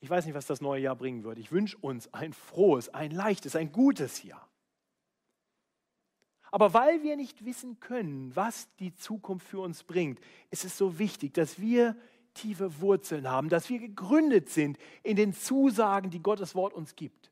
Ich 0.00 0.08
weiß 0.08 0.24
nicht, 0.24 0.34
was 0.34 0.46
das 0.46 0.60
neue 0.60 0.80
Jahr 0.80 0.96
bringen 0.96 1.24
wird. 1.24 1.38
Ich 1.38 1.52
wünsche 1.52 1.76
uns 1.76 2.12
ein 2.14 2.32
frohes, 2.32 2.88
ein 2.88 3.10
leichtes, 3.10 3.54
ein 3.54 3.70
gutes 3.70 4.22
Jahr. 4.22 4.49
Aber 6.50 6.74
weil 6.74 7.02
wir 7.02 7.16
nicht 7.16 7.44
wissen 7.44 7.78
können, 7.80 8.34
was 8.34 8.68
die 8.76 8.94
Zukunft 8.94 9.46
für 9.46 9.60
uns 9.60 9.84
bringt, 9.84 10.20
ist 10.50 10.64
es 10.64 10.76
so 10.76 10.98
wichtig, 10.98 11.34
dass 11.34 11.60
wir 11.60 11.96
tiefe 12.34 12.80
Wurzeln 12.80 13.30
haben, 13.30 13.48
dass 13.48 13.68
wir 13.68 13.78
gegründet 13.78 14.48
sind 14.48 14.78
in 15.02 15.16
den 15.16 15.32
Zusagen, 15.32 16.10
die 16.10 16.22
Gottes 16.22 16.54
Wort 16.54 16.74
uns 16.74 16.96
gibt. 16.96 17.30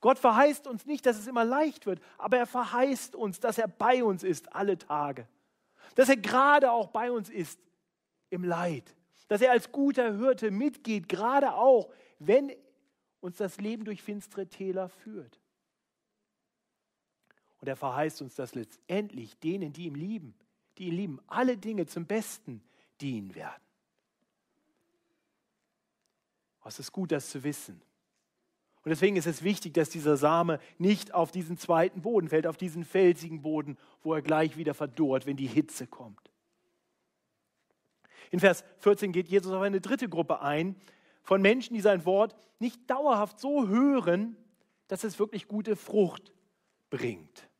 Gott 0.00 0.18
verheißt 0.18 0.66
uns 0.66 0.84
nicht, 0.84 1.06
dass 1.06 1.18
es 1.18 1.28
immer 1.28 1.44
leicht 1.44 1.86
wird, 1.86 2.00
aber 2.18 2.36
er 2.36 2.46
verheißt 2.46 3.14
uns, 3.14 3.40
dass 3.40 3.58
er 3.58 3.68
bei 3.68 4.02
uns 4.02 4.24
ist 4.24 4.54
alle 4.54 4.76
Tage. 4.76 5.28
Dass 5.94 6.08
er 6.08 6.16
gerade 6.16 6.72
auch 6.72 6.88
bei 6.88 7.12
uns 7.12 7.30
ist 7.30 7.60
im 8.28 8.44
Leid. 8.44 8.96
Dass 9.28 9.40
er 9.40 9.52
als 9.52 9.70
guter 9.70 10.16
Hirte 10.16 10.50
mitgeht, 10.50 11.08
gerade 11.08 11.54
auch, 11.54 11.90
wenn 12.18 12.52
uns 13.20 13.36
das 13.36 13.58
Leben 13.60 13.84
durch 13.84 14.02
finstere 14.02 14.48
Täler 14.48 14.88
führt. 14.88 15.38
Und 17.62 17.68
er 17.68 17.76
verheißt 17.76 18.22
uns, 18.22 18.34
dass 18.34 18.56
letztendlich 18.56 19.38
denen, 19.38 19.72
die 19.72 19.86
ihn 19.86 19.94
lieben, 19.94 20.34
die 20.78 20.88
ihn 20.88 20.96
lieben, 20.96 21.20
alle 21.28 21.56
Dinge 21.56 21.86
zum 21.86 22.06
Besten 22.06 22.60
dienen 23.00 23.36
werden. 23.36 23.62
Es 26.64 26.80
ist 26.80 26.90
gut, 26.90 27.12
das 27.12 27.30
zu 27.30 27.44
wissen. 27.44 27.80
Und 28.84 28.90
deswegen 28.90 29.14
ist 29.14 29.28
es 29.28 29.44
wichtig, 29.44 29.74
dass 29.74 29.90
dieser 29.90 30.16
Same 30.16 30.58
nicht 30.78 31.14
auf 31.14 31.30
diesen 31.30 31.56
zweiten 31.56 32.02
Boden 32.02 32.28
fällt, 32.28 32.48
auf 32.48 32.56
diesen 32.56 32.84
felsigen 32.84 33.42
Boden, 33.42 33.78
wo 34.02 34.12
er 34.12 34.22
gleich 34.22 34.56
wieder 34.56 34.74
verdorrt, 34.74 35.24
wenn 35.26 35.36
die 35.36 35.46
Hitze 35.46 35.86
kommt. 35.86 36.32
In 38.32 38.40
Vers 38.40 38.64
14 38.78 39.12
geht 39.12 39.28
Jesus 39.28 39.52
auf 39.52 39.62
eine 39.62 39.80
dritte 39.80 40.08
Gruppe 40.08 40.40
ein, 40.40 40.74
von 41.22 41.40
Menschen, 41.40 41.74
die 41.74 41.80
sein 41.80 42.04
Wort 42.06 42.34
nicht 42.58 42.90
dauerhaft 42.90 43.38
so 43.38 43.68
hören, 43.68 44.36
dass 44.88 45.04
es 45.04 45.20
wirklich 45.20 45.46
gute 45.46 45.76
Frucht 45.76 46.32
bringt. 46.90 47.51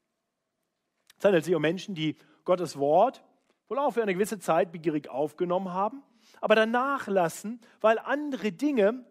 Es 1.22 1.24
handelt 1.24 1.44
sich 1.44 1.54
um 1.54 1.62
Menschen, 1.62 1.94
die 1.94 2.16
Gottes 2.44 2.76
Wort 2.80 3.22
wohl 3.68 3.78
auch 3.78 3.92
für 3.92 4.02
eine 4.02 4.12
gewisse 4.12 4.40
Zeit 4.40 4.72
begierig 4.72 5.08
aufgenommen 5.08 5.72
haben, 5.72 6.02
aber 6.40 6.56
dann 6.56 6.72
nachlassen, 6.72 7.60
weil 7.80 8.00
andere 8.00 8.50
Dinge 8.50 9.06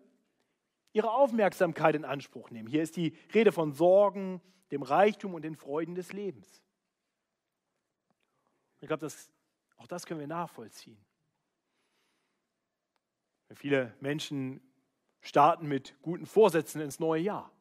ihre 0.91 1.09
Aufmerksamkeit 1.09 1.95
in 1.95 2.03
Anspruch 2.03 2.49
nehmen. 2.49 2.67
Hier 2.67 2.83
ist 2.83 2.97
die 2.97 3.15
Rede 3.33 3.53
von 3.53 3.71
Sorgen, 3.71 4.41
dem 4.71 4.81
Reichtum 4.81 5.35
und 5.35 5.43
den 5.43 5.55
Freuden 5.55 5.95
des 5.95 6.11
Lebens. 6.11 6.61
Ich 8.81 8.87
glaube, 8.87 8.99
das, 8.99 9.31
auch 9.77 9.87
das 9.87 10.05
können 10.05 10.19
wir 10.19 10.27
nachvollziehen. 10.27 10.97
Viele 13.53 13.95
Menschen 14.01 14.59
starten 15.21 15.65
mit 15.65 15.95
guten 16.01 16.25
Vorsätzen 16.25 16.81
ins 16.81 16.99
neue 16.99 17.21
Jahr. 17.21 17.53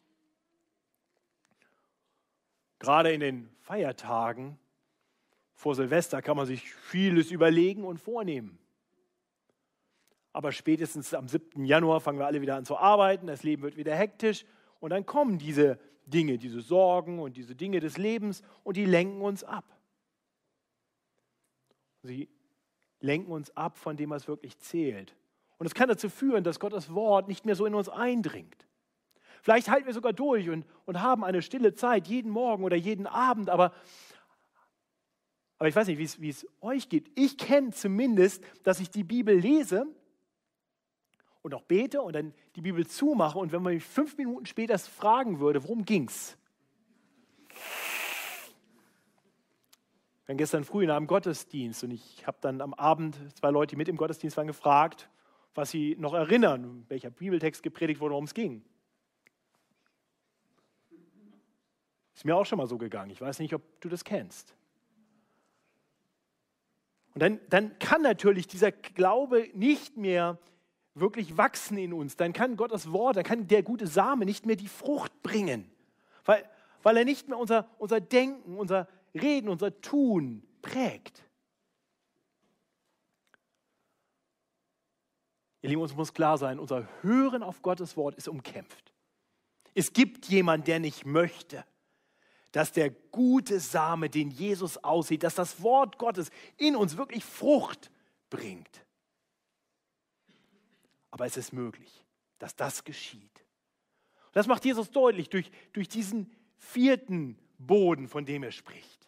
Gerade 2.80 3.12
in 3.12 3.20
den 3.20 3.48
Feiertagen 3.60 4.58
vor 5.54 5.74
Silvester 5.74 6.22
kann 6.22 6.36
man 6.36 6.46
sich 6.46 6.74
vieles 6.74 7.30
überlegen 7.30 7.84
und 7.84 7.98
vornehmen. 7.98 8.58
Aber 10.32 10.50
spätestens 10.50 11.12
am 11.12 11.28
7. 11.28 11.64
Januar 11.64 12.00
fangen 12.00 12.18
wir 12.18 12.26
alle 12.26 12.40
wieder 12.40 12.56
an 12.56 12.64
zu 12.64 12.76
arbeiten, 12.78 13.26
das 13.26 13.42
Leben 13.42 13.62
wird 13.62 13.76
wieder 13.76 13.94
hektisch 13.94 14.46
und 14.80 14.90
dann 14.90 15.04
kommen 15.04 15.38
diese 15.38 15.78
Dinge, 16.06 16.38
diese 16.38 16.62
Sorgen 16.62 17.18
und 17.18 17.36
diese 17.36 17.54
Dinge 17.54 17.80
des 17.80 17.98
Lebens 17.98 18.42
und 18.64 18.76
die 18.76 18.86
lenken 18.86 19.20
uns 19.20 19.44
ab. 19.44 19.64
Sie 22.02 22.30
lenken 23.00 23.30
uns 23.30 23.54
ab 23.56 23.76
von 23.76 23.96
dem, 23.96 24.10
was 24.10 24.26
wirklich 24.26 24.58
zählt. 24.58 25.14
Und 25.58 25.66
es 25.66 25.74
kann 25.74 25.88
dazu 25.88 26.08
führen, 26.08 26.44
dass 26.44 26.58
Gottes 26.58 26.94
Wort 26.94 27.28
nicht 27.28 27.44
mehr 27.44 27.54
so 27.54 27.66
in 27.66 27.74
uns 27.74 27.90
eindringt. 27.90 28.66
Vielleicht 29.42 29.70
halten 29.70 29.86
wir 29.86 29.94
sogar 29.94 30.12
durch 30.12 30.48
und, 30.50 30.66
und 30.84 31.00
haben 31.00 31.24
eine 31.24 31.42
stille 31.42 31.74
Zeit 31.74 32.06
jeden 32.08 32.30
Morgen 32.30 32.64
oder 32.64 32.76
jeden 32.76 33.06
Abend, 33.06 33.48
aber, 33.48 33.72
aber 35.58 35.68
ich 35.68 35.76
weiß 35.76 35.86
nicht, 35.86 36.20
wie 36.20 36.28
es 36.28 36.46
euch 36.60 36.88
geht. 36.88 37.10
Ich 37.14 37.38
kenne 37.38 37.70
zumindest, 37.70 38.44
dass 38.62 38.80
ich 38.80 38.90
die 38.90 39.04
Bibel 39.04 39.34
lese 39.34 39.86
und 41.42 41.54
auch 41.54 41.62
bete 41.62 42.02
und 42.02 42.14
dann 42.14 42.34
die 42.56 42.60
Bibel 42.60 42.86
zumache 42.86 43.38
und 43.38 43.52
wenn 43.52 43.62
man 43.62 43.74
mich 43.74 43.84
fünf 43.84 44.16
Minuten 44.16 44.46
später 44.46 44.78
fragen 44.78 45.40
würde, 45.40 45.62
worum 45.62 45.84
ging 45.84 46.08
es? 46.08 46.36
Wir 50.24 50.34
waren 50.34 50.38
gestern 50.38 50.64
früh 50.64 50.84
in 50.84 50.90
einem 50.90 51.06
Gottesdienst 51.06 51.82
und 51.82 51.90
ich 51.92 52.26
habe 52.26 52.38
dann 52.40 52.60
am 52.60 52.74
Abend 52.74 53.16
zwei 53.38 53.50
Leute, 53.50 53.70
die 53.70 53.76
mit 53.76 53.88
im 53.88 53.96
Gottesdienst 53.96 54.36
waren, 54.36 54.46
gefragt, 54.46 55.08
was 55.54 55.70
Sie 55.70 55.96
noch 55.98 56.14
erinnern, 56.14 56.84
welcher 56.88 57.10
Bibeltext 57.10 57.62
gepredigt 57.62 58.00
wurde, 58.00 58.12
worum 58.12 58.26
es 58.26 58.34
ging. 58.34 58.62
Ist 62.20 62.26
mir 62.26 62.36
auch 62.36 62.44
schon 62.44 62.58
mal 62.58 62.66
so 62.66 62.76
gegangen. 62.76 63.10
Ich 63.10 63.22
weiß 63.22 63.38
nicht, 63.38 63.54
ob 63.54 63.62
du 63.80 63.88
das 63.88 64.04
kennst. 64.04 64.54
Und 67.14 67.22
dann, 67.22 67.40
dann 67.48 67.78
kann 67.78 68.02
natürlich 68.02 68.46
dieser 68.46 68.72
Glaube 68.72 69.48
nicht 69.54 69.96
mehr 69.96 70.36
wirklich 70.94 71.38
wachsen 71.38 71.78
in 71.78 71.94
uns. 71.94 72.18
Dann 72.18 72.34
kann 72.34 72.58
Gottes 72.58 72.92
Wort, 72.92 73.16
dann 73.16 73.24
kann 73.24 73.46
der 73.46 73.62
gute 73.62 73.86
Same 73.86 74.26
nicht 74.26 74.44
mehr 74.44 74.56
die 74.56 74.68
Frucht 74.68 75.22
bringen, 75.22 75.72
weil, 76.26 76.46
weil 76.82 76.98
er 76.98 77.06
nicht 77.06 77.26
mehr 77.26 77.38
unser, 77.38 77.66
unser 77.78 78.02
Denken, 78.02 78.58
unser 78.58 78.86
Reden, 79.14 79.48
unser 79.48 79.80
Tun 79.80 80.46
prägt. 80.60 81.24
Ihr 85.62 85.70
Lieben, 85.70 85.80
uns 85.80 85.96
muss 85.96 86.12
klar 86.12 86.36
sein, 86.36 86.58
unser 86.58 86.86
Hören 87.00 87.42
auf 87.42 87.62
Gottes 87.62 87.96
Wort 87.96 88.14
ist 88.16 88.28
umkämpft. 88.28 88.92
Es 89.72 89.94
gibt 89.94 90.26
jemanden, 90.26 90.66
der 90.66 90.80
nicht 90.80 91.06
möchte, 91.06 91.64
dass 92.52 92.72
der 92.72 92.90
gute 92.90 93.60
Same, 93.60 94.10
den 94.10 94.30
Jesus 94.30 94.76
aussieht, 94.78 95.22
dass 95.22 95.34
das 95.34 95.62
Wort 95.62 95.98
Gottes 95.98 96.30
in 96.56 96.76
uns 96.76 96.96
wirklich 96.96 97.24
Frucht 97.24 97.90
bringt. 98.28 98.84
Aber 101.10 101.26
es 101.26 101.36
ist 101.36 101.52
möglich, 101.52 102.04
dass 102.38 102.56
das 102.56 102.84
geschieht. 102.84 103.44
Und 104.26 104.36
das 104.36 104.46
macht 104.46 104.64
Jesus 104.64 104.90
deutlich 104.90 105.28
durch, 105.28 105.50
durch 105.72 105.88
diesen 105.88 106.32
vierten 106.56 107.38
Boden, 107.58 108.08
von 108.08 108.24
dem 108.24 108.42
er 108.42 108.52
spricht. 108.52 109.00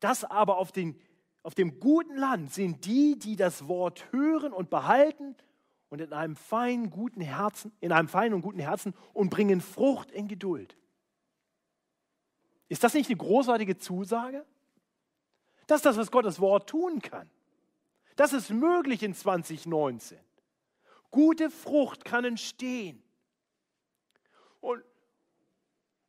Das 0.00 0.24
aber 0.24 0.58
auf, 0.58 0.72
den, 0.72 0.98
auf 1.42 1.54
dem 1.54 1.80
guten 1.80 2.16
Land 2.16 2.52
sind 2.52 2.84
die, 2.84 3.18
die 3.18 3.36
das 3.36 3.66
Wort 3.66 4.12
hören 4.12 4.52
und 4.52 4.70
behalten 4.70 5.34
und 5.88 6.00
in 6.00 6.12
einem 6.12 6.36
feinen, 6.36 6.90
guten 6.90 7.20
Herzen, 7.20 7.72
in 7.80 7.92
einem 7.92 8.08
feinen 8.08 8.34
und 8.34 8.42
guten 8.42 8.60
Herzen 8.60 8.94
und 9.12 9.30
bringen 9.30 9.60
Frucht 9.60 10.10
in 10.10 10.28
Geduld. 10.28 10.76
Ist 12.68 12.84
das 12.84 12.94
nicht 12.94 13.08
eine 13.08 13.16
großartige 13.16 13.78
Zusage? 13.78 14.44
Das 15.66 15.78
ist 15.78 15.86
das, 15.86 15.96
was 15.96 16.10
Gottes 16.10 16.40
Wort 16.40 16.68
tun 16.68 17.00
kann. 17.00 17.28
Das 18.16 18.32
ist 18.32 18.50
möglich 18.50 19.02
in 19.02 19.14
2019. 19.14 20.18
Gute 21.10 21.50
Frucht 21.50 22.04
kann 22.04 22.24
entstehen. 22.24 23.02
Und 24.60 24.82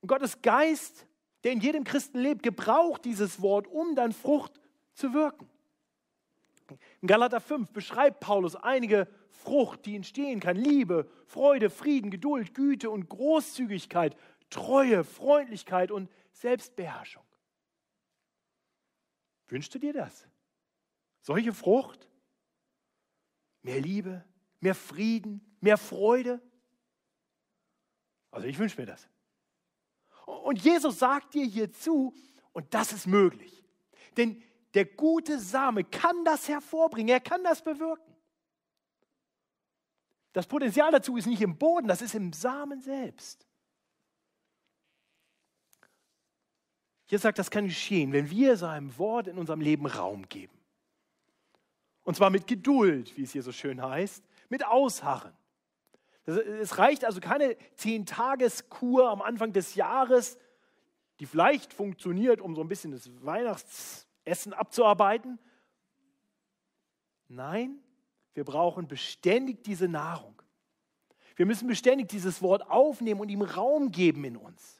Gottes 0.05 0.41
Geist, 0.41 1.05
der 1.43 1.51
in 1.51 1.61
jedem 1.61 1.83
Christen 1.83 2.19
lebt, 2.19 2.43
gebraucht 2.43 3.05
dieses 3.05 3.41
Wort, 3.41 3.67
um 3.67 3.95
dann 3.95 4.11
Frucht 4.11 4.59
zu 4.93 5.13
wirken. 5.13 5.49
In 7.01 7.07
Galater 7.07 7.39
5 7.41 7.71
beschreibt 7.71 8.19
Paulus 8.19 8.55
einige 8.55 9.07
Frucht, 9.29 9.85
die 9.85 9.95
entstehen 9.95 10.39
kann. 10.39 10.55
Liebe, 10.55 11.09
Freude, 11.25 11.69
Frieden, 11.69 12.11
Geduld, 12.11 12.53
Güte 12.53 12.89
und 12.89 13.09
Großzügigkeit, 13.09 14.15
Treue, 14.49 15.03
Freundlichkeit 15.03 15.91
und 15.91 16.09
Selbstbeherrschung. 16.39 17.25
Wünschst 19.48 19.74
du 19.75 19.79
dir 19.79 19.93
das? 19.93 20.25
Solche 21.22 21.53
Frucht? 21.53 22.08
Mehr 23.62 23.81
Liebe, 23.81 24.24
mehr 24.62 24.75
Frieden, 24.75 25.41
mehr 25.60 25.77
Freude? 25.77 26.41
Also 28.31 28.48
ich 28.48 28.58
wünsche 28.58 28.79
mir 28.79 28.86
das. 28.86 29.10
Und 30.25 30.63
Jesus 30.63 31.00
sagt 31.00 31.34
dir 31.34 31.46
hierzu, 31.46 32.15
und 32.53 32.74
das 32.74 32.93
ist 32.93 33.05
möglich. 33.05 33.65
Denn 34.15 34.41
der 34.75 34.86
gute 34.86 35.39
Same 35.39 35.84
kann 35.84 36.24
das 36.24 36.48
hervorbringen, 36.48 37.10
er 37.10 37.19
kann 37.19 37.43
das 37.43 37.62
bewirken. 37.62 38.15
Das 40.31 40.48
Potenzial 40.48 40.91
dazu 40.91 41.17
ist 41.17 41.25
nicht 41.25 41.41
im 41.41 41.58
Boden, 41.58 41.88
das 41.88 42.01
ist 42.01 42.15
im 42.15 42.31
Samen 42.31 42.79
selbst. 42.79 43.49
Jesus 47.09 47.24
sagt, 47.24 47.39
das 47.39 47.50
kann 47.50 47.65
geschehen, 47.65 48.13
wenn 48.13 48.29
wir 48.29 48.55
seinem 48.55 48.95
Wort 49.00 49.27
in 49.27 49.39
unserem 49.39 49.61
Leben 49.61 49.87
Raum 49.87 50.29
geben. 50.29 50.53
Und 52.03 52.15
zwar 52.15 52.29
mit 52.29 52.45
Geduld, 52.45 53.17
wie 53.17 53.24
es 53.24 53.31
hier 53.31 53.41
so 53.41 53.51
schön 53.51 53.81
heißt, 53.81 54.24
mit 54.48 54.63
Ausharren. 54.63 55.33
Es 56.27 56.77
reicht 56.77 57.03
also 57.03 57.19
keine 57.19 57.57
Zehn-Tages-Kur 57.74 59.09
am 59.09 59.24
Anfang 59.24 59.53
des 59.53 59.74
Jahres, 59.74 60.37
die 61.19 61.25
vielleicht 61.25 61.74
funktioniert, 61.74 62.41
um 62.41 62.53
so 62.53 62.61
ein 62.61 62.67
bisschen 62.67 62.91
das 62.91 63.09
Weihnachtsessen 63.25 64.53
abzuarbeiten. 64.53 65.39
Nein, 67.27 67.79
wir 68.35 68.43
brauchen 68.43 68.87
beständig 68.87 69.63
diese 69.63 69.87
Nahrung. 69.87 70.39
Wir 71.35 71.48
müssen 71.48 71.67
beständig 71.67 72.07
dieses 72.09 72.43
Wort 72.43 72.69
aufnehmen 72.69 73.19
und 73.19 73.29
ihm 73.29 73.41
Raum 73.41 73.91
geben 73.91 74.24
in 74.25 74.37
uns. 74.37 74.78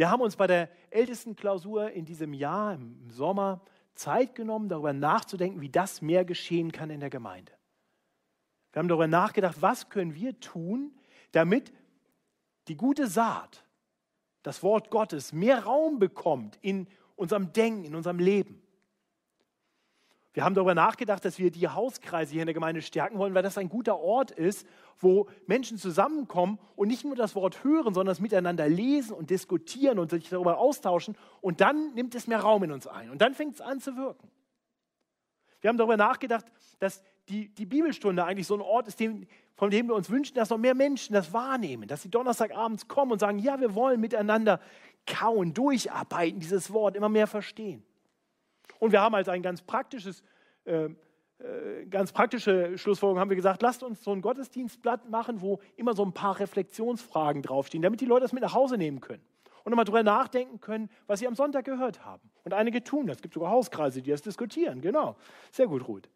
Wir 0.00 0.10
haben 0.10 0.22
uns 0.22 0.36
bei 0.36 0.46
der 0.46 0.70
ältesten 0.88 1.36
Klausur 1.36 1.90
in 1.90 2.06
diesem 2.06 2.32
Jahr, 2.32 2.72
im 2.72 3.10
Sommer, 3.10 3.60
Zeit 3.92 4.34
genommen, 4.34 4.70
darüber 4.70 4.94
nachzudenken, 4.94 5.60
wie 5.60 5.68
das 5.68 6.00
mehr 6.00 6.24
geschehen 6.24 6.72
kann 6.72 6.88
in 6.88 7.00
der 7.00 7.10
Gemeinde. 7.10 7.52
Wir 8.72 8.80
haben 8.80 8.88
darüber 8.88 9.06
nachgedacht, 9.06 9.60
was 9.60 9.90
können 9.90 10.14
wir 10.14 10.40
tun, 10.40 10.98
damit 11.32 11.70
die 12.68 12.78
gute 12.78 13.08
Saat, 13.08 13.62
das 14.42 14.62
Wort 14.62 14.90
Gottes, 14.90 15.34
mehr 15.34 15.64
Raum 15.64 15.98
bekommt 15.98 16.58
in 16.62 16.86
unserem 17.14 17.52
Denken, 17.52 17.84
in 17.84 17.94
unserem 17.94 18.20
Leben. 18.20 18.62
Wir 20.32 20.44
haben 20.44 20.54
darüber 20.54 20.74
nachgedacht, 20.74 21.26
dass 21.26 21.38
wir 21.38 21.50
die 21.50 21.68
Hauskreise 21.68 22.32
hier 22.32 22.40
in 22.40 22.46
der 22.46 22.54
Gemeinde 22.54 22.80
stärken 22.80 23.18
wollen, 23.18 23.34
weil 23.34 23.42
das 23.42 23.58
ein 23.58 23.68
guter 23.68 23.98
Ort 23.98 24.30
ist, 24.30 24.66
wo 24.98 25.28
Menschen 25.46 25.78
zusammenkommen 25.78 26.58
und 26.76 26.88
nicht 26.88 27.04
nur 27.04 27.16
das 27.16 27.34
Wort 27.34 27.64
hören, 27.64 27.94
sondern 27.94 28.12
es 28.12 28.20
miteinander 28.20 28.68
lesen 28.68 29.12
und 29.12 29.30
diskutieren 29.30 29.98
und 29.98 30.10
sich 30.10 30.28
darüber 30.28 30.58
austauschen. 30.58 31.16
Und 31.40 31.60
dann 31.60 31.94
nimmt 31.94 32.14
es 32.14 32.26
mehr 32.26 32.40
Raum 32.40 32.62
in 32.64 32.72
uns 32.72 32.86
ein. 32.86 33.10
Und 33.10 33.20
dann 33.20 33.34
fängt 33.34 33.54
es 33.54 33.60
an 33.60 33.80
zu 33.80 33.96
wirken. 33.96 34.30
Wir 35.60 35.68
haben 35.68 35.76
darüber 35.76 35.96
nachgedacht, 35.96 36.46
dass 36.78 37.02
die, 37.28 37.48
die 37.48 37.66
Bibelstunde 37.66 38.24
eigentlich 38.24 38.46
so 38.46 38.54
ein 38.54 38.60
Ort 38.60 38.88
ist, 38.88 38.98
dem, 38.98 39.26
von 39.54 39.70
dem 39.70 39.88
wir 39.88 39.94
uns 39.94 40.10
wünschen, 40.10 40.34
dass 40.34 40.50
noch 40.50 40.58
mehr 40.58 40.74
Menschen 40.74 41.12
das 41.12 41.32
wahrnehmen, 41.32 41.86
dass 41.86 42.02
sie 42.02 42.10
Donnerstagabends 42.10 42.88
kommen 42.88 43.12
und 43.12 43.18
sagen, 43.18 43.38
ja, 43.38 43.60
wir 43.60 43.74
wollen 43.74 44.00
miteinander 44.00 44.60
kauen, 45.06 45.54
durcharbeiten, 45.54 46.40
dieses 46.40 46.72
Wort 46.72 46.96
immer 46.96 47.08
mehr 47.08 47.26
verstehen. 47.26 47.84
Und 48.78 48.92
wir 48.92 49.00
haben 49.00 49.14
als 49.14 49.28
ein 49.28 49.42
ganz 49.42 49.62
praktisches, 49.62 50.22
äh, 50.64 50.88
ganz 51.88 52.12
praktische 52.12 52.76
Schlussfolgerung 52.76 53.18
haben 53.18 53.30
wir 53.30 53.36
gesagt, 53.36 53.62
lasst 53.62 53.82
uns 53.82 54.04
so 54.04 54.12
ein 54.12 54.20
Gottesdienstblatt 54.20 55.08
machen, 55.08 55.40
wo 55.40 55.60
immer 55.76 55.94
so 55.94 56.04
ein 56.04 56.12
paar 56.12 56.38
Reflexionsfragen 56.38 57.42
draufstehen, 57.42 57.82
damit 57.82 58.00
die 58.00 58.06
Leute 58.06 58.22
das 58.22 58.32
mit 58.32 58.42
nach 58.42 58.54
Hause 58.54 58.76
nehmen 58.76 59.00
können 59.00 59.22
und 59.64 59.70
nochmal 59.70 59.84
drüber 59.84 60.02
nachdenken 60.02 60.60
können, 60.60 60.90
was 61.06 61.20
sie 61.20 61.26
am 61.26 61.34
Sonntag 61.34 61.64
gehört 61.64 62.04
haben. 62.04 62.30
Und 62.44 62.52
einige 62.52 62.82
tun 62.84 63.06
das. 63.06 63.16
Es 63.16 63.22
gibt 63.22 63.34
sogar 63.34 63.50
Hauskreise, 63.50 64.02
die 64.02 64.10
das 64.10 64.22
diskutieren. 64.22 64.80
Genau. 64.80 65.16
Sehr 65.50 65.66
gut, 65.66 65.86
Ruth. 65.88 66.08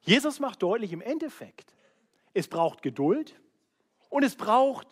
Jesus 0.00 0.38
macht 0.38 0.62
deutlich 0.62 0.92
im 0.92 1.00
Endeffekt, 1.00 1.74
es 2.34 2.46
braucht 2.48 2.82
Geduld 2.82 3.40
und 4.10 4.22
es 4.22 4.36
braucht 4.36 4.86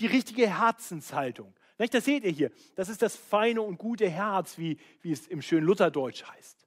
die 0.00 0.06
richtige 0.06 0.48
Herzenshaltung. 0.48 1.54
Das 1.78 2.04
seht 2.04 2.24
ihr 2.24 2.30
hier. 2.30 2.50
Das 2.74 2.88
ist 2.88 3.02
das 3.02 3.16
feine 3.16 3.60
und 3.60 3.76
gute 3.76 4.08
Herz, 4.08 4.56
wie, 4.56 4.78
wie 5.02 5.12
es 5.12 5.26
im 5.26 5.42
schönen 5.42 5.66
Lutherdeutsch 5.66 6.24
heißt. 6.24 6.65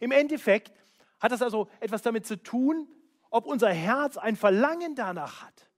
Im 0.00 0.10
Endeffekt 0.10 0.72
hat 1.20 1.32
das 1.32 1.42
also 1.42 1.68
etwas 1.80 2.02
damit 2.02 2.26
zu 2.26 2.36
tun, 2.42 2.88
ob 3.30 3.46
unser 3.46 3.72
Herz 3.72 4.16
ein 4.16 4.36
Verlangen 4.36 4.94
danach 4.94 5.42
hat, 5.42 5.70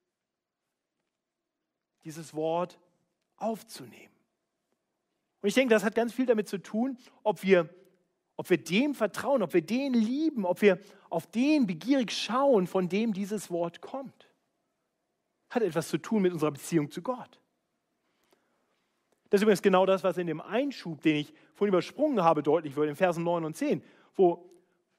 dieses 2.04 2.34
Wort 2.34 2.78
aufzunehmen. 3.36 4.14
Und 5.40 5.48
ich 5.48 5.54
denke, 5.54 5.74
das 5.74 5.84
hat 5.84 5.94
ganz 5.94 6.12
viel 6.12 6.26
damit 6.26 6.48
zu 6.48 6.58
tun, 6.58 6.96
ob 7.22 7.42
wir, 7.42 7.68
ob 8.36 8.48
wir 8.48 8.56
dem 8.56 8.94
vertrauen, 8.94 9.42
ob 9.42 9.52
wir 9.52 9.60
den 9.60 9.92
lieben, 9.92 10.46
ob 10.46 10.62
wir 10.62 10.80
auf 11.10 11.26
den 11.26 11.66
begierig 11.66 12.12
schauen, 12.12 12.66
von 12.66 12.88
dem 12.88 13.12
dieses 13.12 13.50
Wort 13.50 13.80
kommt. 13.80 14.30
Hat 15.50 15.62
etwas 15.62 15.88
zu 15.88 15.98
tun 15.98 16.22
mit 16.22 16.32
unserer 16.32 16.50
Beziehung 16.50 16.90
zu 16.90 17.02
Gott. 17.02 17.40
Das 19.28 19.40
ist 19.40 19.42
übrigens 19.42 19.62
genau 19.62 19.84
das, 19.84 20.02
was 20.02 20.16
in 20.16 20.26
dem 20.26 20.40
Einschub, 20.40 21.02
den 21.02 21.16
ich 21.16 21.34
vorhin 21.54 21.74
übersprungen 21.74 22.24
habe, 22.24 22.42
deutlich 22.42 22.74
wird, 22.76 22.88
in 22.88 22.96
Versen 22.96 23.22
9 23.24 23.44
und 23.44 23.54
10, 23.56 23.82
wo, 24.14 24.50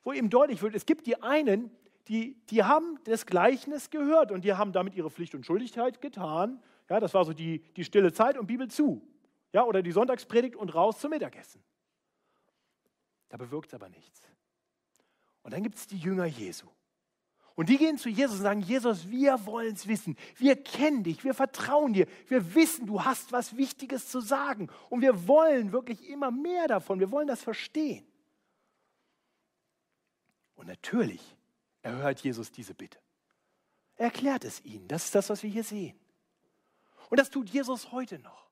wo 0.04 0.13
eben 0.13 0.30
deutlich 0.30 0.62
wird, 0.62 0.75
es 0.75 0.86
gibt 0.86 1.08
die 1.08 1.21
einen, 1.21 1.71
die, 2.08 2.36
die 2.49 2.63
haben 2.63 2.99
das 3.06 3.25
Gleichnis 3.25 3.89
gehört 3.89 4.32
und 4.32 4.43
die 4.43 4.54
haben 4.54 4.71
damit 4.71 4.95
ihre 4.95 5.10
Pflicht 5.10 5.34
und 5.34 5.45
Schuldigkeit 5.45 6.01
getan. 6.01 6.62
Ja, 6.89 6.99
das 6.99 7.13
war 7.13 7.25
so 7.25 7.34
die, 7.34 7.60
die 7.75 7.84
stille 7.84 8.13
Zeit 8.13 8.38
und 8.38 8.45
Bibel 8.45 8.67
zu. 8.69 9.01
Ja, 9.54 9.63
oder 9.63 9.82
die 9.82 9.91
Sonntagspredigt 9.91 10.56
und 10.56 10.75
raus 10.75 10.99
zum 10.99 11.12
Mittagessen. 11.12 11.63
Da 13.30 13.38
bewirkt 13.38 13.69
es 13.69 13.73
aber 13.73 13.89
nichts. 13.89 14.21
Und 15.41 15.54
dann 15.54 15.63
gibt 15.63 15.75
es 15.75 15.88
die 15.88 15.97
Jünger 15.97 16.25
Jesu. 16.25 16.67
Und 17.56 17.69
die 17.69 17.78
gehen 17.78 17.97
zu 17.97 18.10
Jesus 18.10 18.38
und 18.38 18.43
sagen, 18.43 18.62
Jesus, 18.62 19.10
wir 19.10 19.45
wollen 19.45 19.73
es 19.73 19.88
wissen. 19.88 20.17
Wir 20.36 20.62
kennen 20.62 21.04
dich, 21.04 21.23
wir 21.23 21.34
vertrauen 21.34 21.93
dir. 21.93 22.06
Wir 22.28 22.54
wissen, 22.54 22.86
du 22.86 23.04
hast 23.04 23.32
was 23.32 23.56
Wichtiges 23.56 24.10
zu 24.10 24.19
sagen. 24.19 24.69
Und 24.89 25.01
wir 25.01 25.28
wollen 25.28 25.71
wirklich 25.71 26.10
immer 26.10 26.32
mehr 26.32 26.67
davon. 26.67 26.99
Wir 26.99 27.12
wollen 27.12 27.28
das 27.28 27.41
verstehen. 27.41 28.06
Und 30.56 30.68
natürlich 30.68 31.36
erhört 31.82 32.22
Jesus 32.22 32.52
diese 32.52 32.74
Bitte. 32.74 33.00
Er 33.98 34.06
erklärt 34.06 34.44
es 34.44 34.63
ihnen. 34.65 34.88
Das 34.88 35.06
ist 35.06 35.15
das, 35.15 35.30
was 35.30 35.44
wir 35.44 35.50
hier 35.50 35.63
sehen. 35.63 35.98
Und 37.10 37.20
das 37.20 37.30
tut 37.30 37.50
Jesus 37.50 37.91
heute 37.91 38.20
noch. 38.20 38.50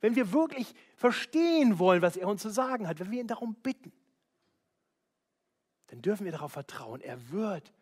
Wenn 0.00 0.16
wir 0.16 0.32
wirklich 0.32 0.74
verstehen 0.96 1.78
wollen, 1.78 2.02
was 2.02 2.16
er 2.16 2.28
uns 2.28 2.42
zu 2.42 2.50
sagen 2.50 2.86
hat, 2.88 3.00
wenn 3.00 3.10
wir 3.10 3.20
ihn 3.20 3.26
darum 3.26 3.54
bitten, 3.54 3.92
dann 5.86 6.02
dürfen 6.02 6.24
wir 6.24 6.32
darauf 6.32 6.52
vertrauen, 6.52 7.00
er 7.00 7.30
wird 7.30 7.72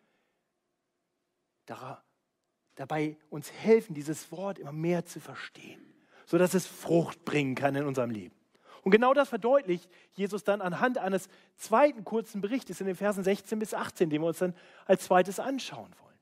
dabei 2.75 3.17
uns 3.29 3.51
helfen, 3.51 3.93
dieses 3.93 4.31
Wort 4.31 4.59
immer 4.59 4.71
mehr 4.71 5.05
zu 5.05 5.19
verstehen, 5.19 5.81
sodass 6.25 6.53
es 6.53 6.67
Frucht 6.67 7.25
bringen 7.25 7.55
kann 7.55 7.75
in 7.75 7.85
unserem 7.85 8.11
Leben. 8.11 8.35
Und 8.83 8.91
genau 8.91 9.13
das 9.13 9.29
verdeutlicht 9.29 9.89
Jesus 10.13 10.43
dann 10.43 10.61
anhand 10.61 10.97
eines 10.97 11.29
zweiten 11.55 12.03
kurzen 12.03 12.41
Berichtes 12.41 12.81
in 12.81 12.87
den 12.87 12.95
Versen 12.95 13.23
16 13.23 13.57
bis 13.59 13.73
18, 13.73 14.09
den 14.09 14.21
wir 14.21 14.27
uns 14.27 14.39
dann 14.39 14.53
als 14.85 15.05
zweites 15.05 15.39
anschauen 15.39 15.93
wollen. 16.01 16.17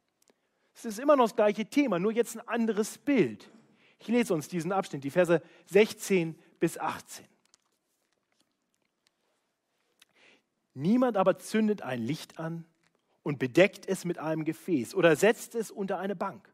Es 0.75 0.85
ist 0.85 0.99
immer 0.99 1.15
noch 1.15 1.25
das 1.25 1.35
gleiche 1.35 1.65
Thema, 1.65 1.97
nur 1.99 2.11
jetzt 2.11 2.35
ein 2.35 2.47
anderes 2.47 2.99
Bild. 2.99 3.49
Ich 3.99 4.07
lese 4.07 4.33
uns 4.33 4.47
diesen 4.47 4.71
Abschnitt, 4.71 5.03
die 5.03 5.09
Verse 5.09 5.41
16 5.67 6.37
bis 6.59 6.77
18. 6.77 7.25
Niemand 10.73 11.17
aber 11.17 11.37
zündet 11.37 11.81
ein 11.81 12.01
Licht 12.01 12.39
an 12.39 12.65
und 13.23 13.39
bedeckt 13.39 13.87
es 13.87 14.05
mit 14.05 14.19
einem 14.19 14.45
Gefäß 14.45 14.95
oder 14.95 15.15
setzt 15.15 15.55
es 15.55 15.71
unter 15.71 15.99
eine 15.99 16.15
Bank, 16.15 16.47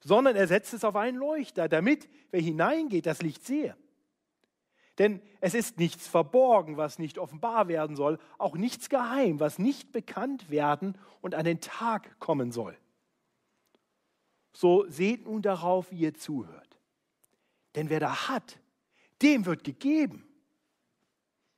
sondern 0.00 0.36
er 0.36 0.46
setzt 0.46 0.72
es 0.74 0.84
auf 0.84 0.96
einen 0.96 1.18
Leuchter, 1.18 1.68
damit, 1.68 2.08
wer 2.30 2.40
hineingeht, 2.40 3.06
das 3.06 3.20
Licht 3.20 3.44
sehe. 3.44 3.76
Denn 4.98 5.22
es 5.40 5.54
ist 5.54 5.78
nichts 5.78 6.08
verborgen, 6.08 6.76
was 6.76 6.98
nicht 6.98 7.18
offenbar 7.18 7.68
werden 7.68 7.94
soll, 7.94 8.18
auch 8.36 8.56
nichts 8.56 8.88
geheim, 8.88 9.38
was 9.38 9.58
nicht 9.58 9.92
bekannt 9.92 10.50
werden 10.50 10.98
und 11.20 11.34
an 11.36 11.44
den 11.44 11.60
Tag 11.60 12.18
kommen 12.18 12.50
soll. 12.50 12.76
So 14.52 14.84
seht 14.88 15.24
nun 15.24 15.40
darauf, 15.40 15.92
wie 15.92 16.00
ihr 16.00 16.14
zuhört. 16.14 16.78
Denn 17.76 17.90
wer 17.90 18.00
da 18.00 18.28
hat, 18.28 18.58
dem 19.22 19.46
wird 19.46 19.62
gegeben. 19.62 20.26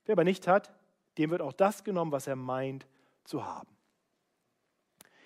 Wer 0.05 0.14
aber 0.14 0.24
nicht 0.24 0.46
hat, 0.46 0.70
dem 1.16 1.31
wird 1.31 1.40
auch 1.40 1.55
das 1.55 1.83
genommen, 1.83 2.12
was 2.12 2.26
er 2.26 2.37
meint 2.37 2.87
zu 3.24 3.44
haben. 3.44 3.74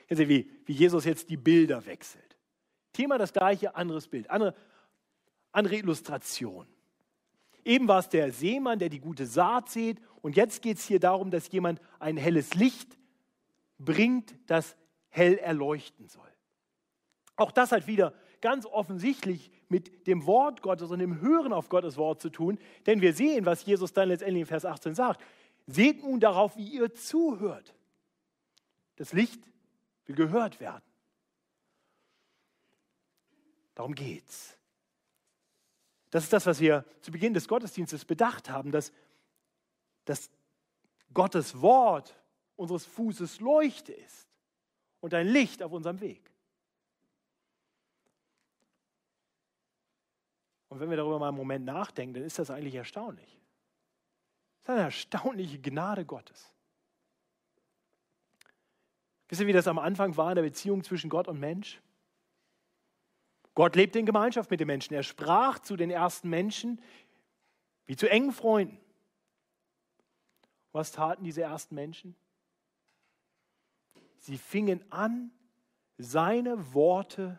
Hier 0.07 0.17
seht 0.17 0.29
wie, 0.29 0.51
wie 0.67 0.73
Jesus 0.73 1.05
jetzt 1.05 1.31
die 1.31 1.37
Bilder 1.37 1.85
wechselt. 1.87 2.37
Thema 2.93 3.19
das 3.19 3.33
gleiche, 3.33 3.75
anderes 3.75 4.07
Bild, 4.07 4.31
andere, 4.31 4.55
andere 5.51 5.77
Illustration. 5.77 6.69
Eben 7.65 7.89
war 7.89 8.01
es 8.01 8.09
der 8.09 8.33
Seemann, 8.33 8.79
der 8.79 8.89
die 8.89 9.01
gute 9.01 9.27
Saat 9.27 9.71
sät. 9.71 9.99
Und 10.23 10.37
jetzt 10.37 10.63
geht 10.63 10.79
es 10.79 10.87
hier 10.87 11.01
darum, 11.01 11.31
dass 11.31 11.51
jemand 11.51 11.81
ein 11.99 12.17
helles 12.17 12.55
Licht 12.55 12.99
bringt, 13.79 14.35
das 14.47 14.77
hell 15.09 15.39
erleuchten 15.39 16.09
soll. 16.09 16.23
Auch 17.37 17.51
das 17.51 17.73
hat 17.73 17.87
wieder 17.87 18.15
ganz 18.41 18.67
offensichtlich 18.67 19.51
mit 19.69 20.07
dem 20.07 20.27
Wort 20.27 20.61
Gottes 20.63 20.91
und 20.91 20.99
dem 20.99 21.21
Hören 21.21 21.53
auf 21.53 21.69
Gottes 21.69 21.97
Wort 21.97 22.21
zu 22.21 22.31
tun. 22.31 22.59
Denn 22.87 23.01
wir 23.01 23.15
sehen, 23.15 23.47
was 23.47 23.65
Jesus 23.65 23.93
dann 23.93 24.09
letztendlich 24.09 24.43
in 24.43 24.47
Vers 24.47 24.67
18 24.67 24.95
sagt. 24.95 25.23
Seht 25.67 26.03
nun 26.03 26.21
darauf, 26.21 26.57
wie 26.57 26.69
ihr 26.69 26.93
zuhört. 26.93 27.75
Das 28.97 29.13
Licht 29.13 29.41
will 30.05 30.15
gehört 30.15 30.61
werden. 30.61 30.85
Darum 33.75 33.95
geht's. 33.95 34.57
Das 36.15 36.23
ist 36.23 36.33
das, 36.33 36.47
was 36.47 36.61
wir 36.61 36.85
zu 37.01 37.11
Beginn 37.11 37.35
des 37.35 37.49
Gottesdienstes 37.49 38.05
bedacht 38.05 38.49
haben, 38.49 38.71
dass, 38.71 38.93
dass 40.05 40.31
Gottes 41.13 41.61
Wort 41.61 42.15
unseres 42.55 42.87
Fußes 42.87 43.41
Leuchte 43.41 43.93
ist 43.93 44.29
und 45.01 45.13
ein 45.13 45.27
Licht 45.27 45.61
auf 45.61 45.73
unserem 45.73 46.01
Weg. 46.01 46.31
Und 50.69 50.79
wenn 50.79 50.89
wir 50.89 50.97
darüber 50.97 51.19
mal 51.19 51.31
einen 51.31 51.37
Moment 51.37 51.65
nachdenken, 51.65 52.15
dann 52.15 52.23
ist 52.23 52.39
das 52.39 52.49
eigentlich 52.49 52.77
erstaunlich. 52.77 53.41
Das 54.63 54.75
ist 54.75 54.79
eine 54.79 54.85
erstaunliche 54.85 55.61
Gnade 55.61 56.05
Gottes. 56.05 56.55
Wisst 59.27 59.41
ihr, 59.41 59.49
wie 59.49 59.53
das 59.53 59.67
am 59.67 59.81
Anfang 59.81 60.17
war 60.17 60.31
in 60.31 60.37
der 60.37 60.43
Beziehung 60.43 60.85
zwischen 60.85 61.11
Gott 61.11 61.27
und 61.27 61.41
Mensch? 61.41 61.83
Gott 63.55 63.77
lebte 63.77 63.99
in 63.99 64.07
Gemeinschaft 64.07 64.51
mit 64.51 64.61
den 64.61 64.67
Menschen. 64.67 64.95
Er 64.95 65.03
sprach 65.03 65.61
zu 65.61 65.77
den 65.77 65.91
ersten 65.91 66.29
Menschen 66.29 66.81
wie 67.87 67.97
zu 67.97 68.11
engen 68.11 68.33
Freunden. 68.33 68.79
Was 70.73 70.91
taten 70.91 71.25
diese 71.25 71.43
ersten 71.43 71.75
Menschen? 71.75 72.17
Sie 74.19 74.39
fingen 74.39 74.83
an, 74.91 75.31
seine 75.99 76.75
Worte 76.75 77.39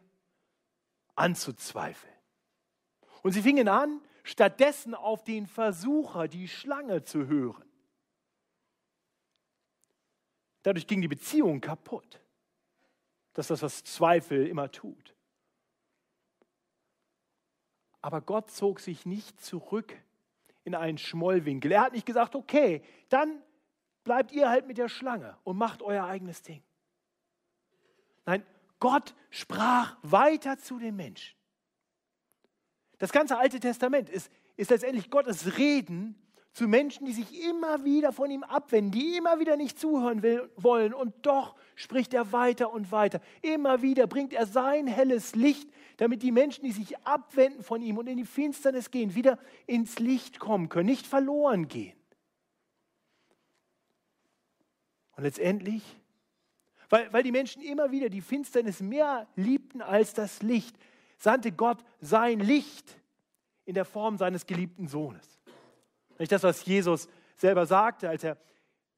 anzuzweifeln. 1.16 2.14
Und 3.24 3.32
sie 3.32 3.42
fingen 3.42 3.68
an, 3.68 4.02
stattdessen 4.24 4.94
auf 4.94 5.24
den 5.24 5.48
Versucher, 5.48 6.28
die 6.28 6.48
Schlange 6.48 7.04
zu 7.04 7.28
hören. 7.28 7.66
Dadurch 10.62 10.88
ging 10.88 11.02
die 11.02 11.08
Beziehung 11.08 11.60
kaputt. 11.60 12.22
Das 13.34 13.46
ist 13.46 13.50
das, 13.50 13.62
was 13.64 13.84
Zweifel 13.84 14.48
immer 14.48 14.72
tut. 14.72 15.15
Aber 18.06 18.22
Gott 18.22 18.52
zog 18.52 18.82
sich 18.82 19.08
nicht 19.08 19.44
zurück 19.44 20.00
in 20.64 20.76
einen 20.76 21.00
Schmollwinkel. 21.00 21.72
Er 21.72 21.82
hat 21.82 21.94
nicht 21.94 22.06
gesagt, 22.06 22.36
okay, 22.36 22.84
dann 23.10 23.42
bleibt 24.04 24.32
ihr 24.32 24.48
halt 24.48 24.68
mit 24.68 24.78
der 24.78 24.90
Schlange 24.90 25.36
und 25.44 25.58
macht 25.58 25.82
euer 25.82 26.06
eigenes 26.06 26.44
Ding. 26.44 26.62
Nein, 28.28 28.46
Gott 28.78 29.16
sprach 29.32 29.98
weiter 30.04 30.60
zu 30.60 30.78
den 30.78 30.96
Menschen. 30.96 31.36
Das 33.00 33.12
ganze 33.12 33.40
Alte 33.40 33.60
Testament 33.60 34.08
ist, 34.12 34.32
ist 34.56 34.70
letztendlich 34.70 35.10
Gottes 35.10 35.58
Reden 35.58 36.14
zu 36.56 36.70
Menschen, 36.70 37.06
die 37.06 37.12
sich 37.12 37.44
immer 37.44 37.84
wieder 37.84 38.14
von 38.14 38.32
ihm 38.32 38.44
abwenden, 38.44 38.92
die 38.92 39.18
immer 39.18 39.42
wieder 39.42 39.58
nicht 39.58 39.78
zuhören 39.78 40.24
will, 40.24 40.50
wollen. 40.56 40.94
Und 40.94 41.14
doch 41.26 41.54
spricht 41.76 42.14
er 42.14 42.32
weiter 42.32 42.72
und 42.72 42.94
weiter. 42.94 43.20
Immer 43.42 43.82
wieder 43.82 44.08
bringt 44.08 44.32
er 44.32 44.46
sein 44.46 44.88
helles 44.88 45.36
Licht, 45.36 45.70
damit 45.98 46.24
die 46.24 46.32
Menschen, 46.32 46.64
die 46.64 46.72
sich 46.72 46.98
abwenden 47.00 47.62
von 47.62 47.82
ihm 47.82 47.98
und 47.98 48.08
in 48.08 48.16
die 48.16 48.26
Finsternis 48.26 48.90
gehen, 48.90 49.16
wieder 49.16 49.38
ins 49.68 50.00
Licht 50.00 50.40
kommen 50.40 50.70
können, 50.70 50.86
nicht 50.86 51.06
verloren 51.06 51.68
gehen. 51.68 51.98
Und 55.18 55.24
letztendlich, 55.24 55.84
weil, 56.88 57.12
weil 57.12 57.24
die 57.24 57.34
Menschen 57.34 57.62
immer 57.64 57.92
wieder 57.92 58.08
die 58.08 58.22
Finsternis 58.22 58.80
mehr 58.80 59.28
liebten 59.36 59.82
als 59.82 60.14
das 60.14 60.42
Licht, 60.42 60.78
sandte 61.18 61.52
Gott 61.52 61.84
sein 62.00 62.40
Licht 62.40 62.98
in 63.66 63.76
der 63.76 63.84
Form 63.84 64.18
seines 64.18 64.46
geliebten 64.46 64.88
Sohnes. 64.88 65.35
Nicht 66.18 66.32
das, 66.32 66.44
was 66.44 66.66
Jesus 66.66 67.08
selber 67.36 67.66
sagte, 67.66 68.10
als 68.10 68.24
er, 68.24 68.38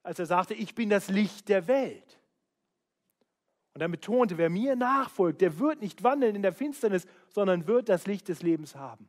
als 0.04 0.20
er 0.20 0.26
sagte, 0.26 0.54
ich 0.54 0.76
bin 0.76 0.90
das 0.90 1.10
Licht 1.10 1.50
der 1.50 1.68
Welt. 1.68 2.20
Und 3.74 3.82
er 3.82 3.90
betonte, 3.90 4.38
wer 4.38 4.50
mir 4.50 4.76
nachfolgt, 4.76 5.42
der 5.42 5.60
wird 5.60 5.82
nicht 5.82 6.04
wandeln 6.04 6.36
in 6.36 6.42
der 6.42 6.54
Finsternis, 6.54 7.06
sondern 7.30 7.68
wird 7.68 7.90
das 7.90 8.08
Licht 8.08 8.28
des 8.28 8.42
Lebens 8.42 8.76
haben. 8.76 9.08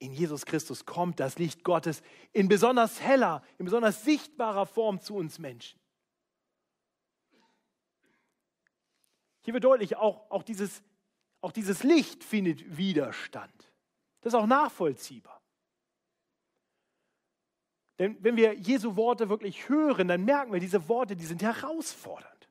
In 0.00 0.12
Jesus 0.12 0.46
Christus 0.46 0.86
kommt 0.86 1.18
das 1.18 1.38
Licht 1.38 1.64
Gottes 1.64 2.02
in 2.32 2.48
besonders 2.48 3.00
heller, 3.00 3.42
in 3.58 3.64
besonders 3.64 4.04
sichtbarer 4.04 4.66
Form 4.66 5.00
zu 5.00 5.16
uns 5.16 5.38
Menschen. 5.38 5.78
Hier 9.42 9.54
wird 9.54 9.64
deutlich, 9.64 9.96
auch, 9.96 10.30
auch, 10.30 10.42
dieses, 10.42 10.82
auch 11.40 11.52
dieses 11.52 11.82
Licht 11.82 12.22
findet 12.22 12.76
Widerstand. 12.76 13.67
Das 14.20 14.32
ist 14.32 14.38
auch 14.38 14.46
nachvollziehbar. 14.46 15.40
Denn 17.98 18.16
wenn 18.20 18.36
wir 18.36 18.54
Jesu 18.54 18.96
Worte 18.96 19.28
wirklich 19.28 19.68
hören, 19.68 20.08
dann 20.08 20.24
merken 20.24 20.52
wir, 20.52 20.60
diese 20.60 20.88
Worte, 20.88 21.16
die 21.16 21.24
sind 21.24 21.42
herausfordernd. 21.42 22.48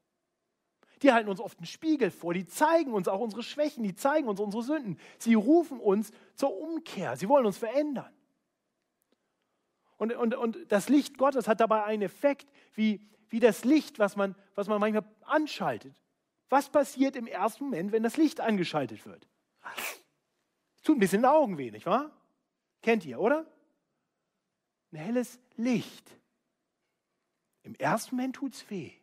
Die 1.02 1.14
halten 1.14 1.30
uns 1.30 1.40
oft 1.40 1.60
einen 1.60 1.68
Spiegel 1.68 2.12
vor, 2.12 2.34
die 2.34 2.46
zeigen 2.46 2.92
uns 2.92 3.08
auch 3.08 3.20
unsere 3.20 3.44
Schwächen, 3.44 3.84
die 3.84 3.96
zeigen 3.96 4.28
uns 4.28 4.40
unsere 4.40 4.64
Sünden. 4.64 5.00
Sie 5.20 5.36
rufen 5.36 5.80
uns 5.80 6.12
zur 6.36 6.58
Umkehr, 6.58 7.16
sie 7.16 7.30
wollen 7.30 7.46
uns 7.46 7.58
verändern. 7.58 8.12
Und, 9.98 10.14
und, 10.14 10.36
und 10.36 10.72
das 10.72 10.90
Licht 10.90 11.18
Gottes 11.18 11.48
hat 11.48 11.60
dabei 11.60 11.84
einen 11.84 12.04
Effekt, 12.04 12.52
wie, 12.74 13.02
wie 13.30 13.40
das 13.40 13.64
Licht, 13.64 14.00
was 14.00 14.16
man, 14.16 14.36
was 14.56 14.68
man 14.68 14.80
manchmal 14.80 15.06
anschaltet. 15.22 15.96
Was 16.50 16.70
passiert 16.70 17.16
im 17.16 17.28
ersten 17.28 17.66
Moment, 17.66 17.92
wenn 17.92 18.04
das 18.04 18.18
Licht 18.18 18.40
angeschaltet 18.40 19.06
wird? 19.06 19.28
Tut 20.88 20.96
ein 20.96 21.00
bisschen 21.02 21.26
Augen 21.26 21.58
weh, 21.58 21.70
nicht 21.70 21.86
wahr? 21.86 22.10
Kennt 22.82 23.06
ihr, 23.06 23.20
oder? 23.20 23.46
Ein 24.94 25.00
helles 25.00 25.38
Licht. 25.58 26.10
Im 27.64 27.76
ersten 27.76 28.16
Moment 28.16 28.38
tut 28.38 28.54
es 28.54 28.70
weh. 28.70 28.94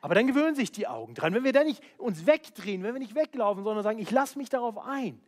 Aber 0.00 0.14
dann 0.14 0.28
gewöhnen 0.28 0.54
sich 0.54 0.70
die 0.70 0.86
Augen 0.86 1.14
dran. 1.14 1.34
Wenn 1.34 1.42
wir 1.42 1.52
dann 1.52 1.66
nicht 1.66 1.82
uns 1.98 2.26
wegdrehen, 2.26 2.84
wenn 2.84 2.94
wir 2.94 3.00
nicht 3.00 3.16
weglaufen, 3.16 3.64
sondern 3.64 3.82
sagen, 3.82 3.98
ich 3.98 4.12
lasse 4.12 4.38
mich 4.38 4.50
darauf 4.50 4.78
ein, 4.78 5.20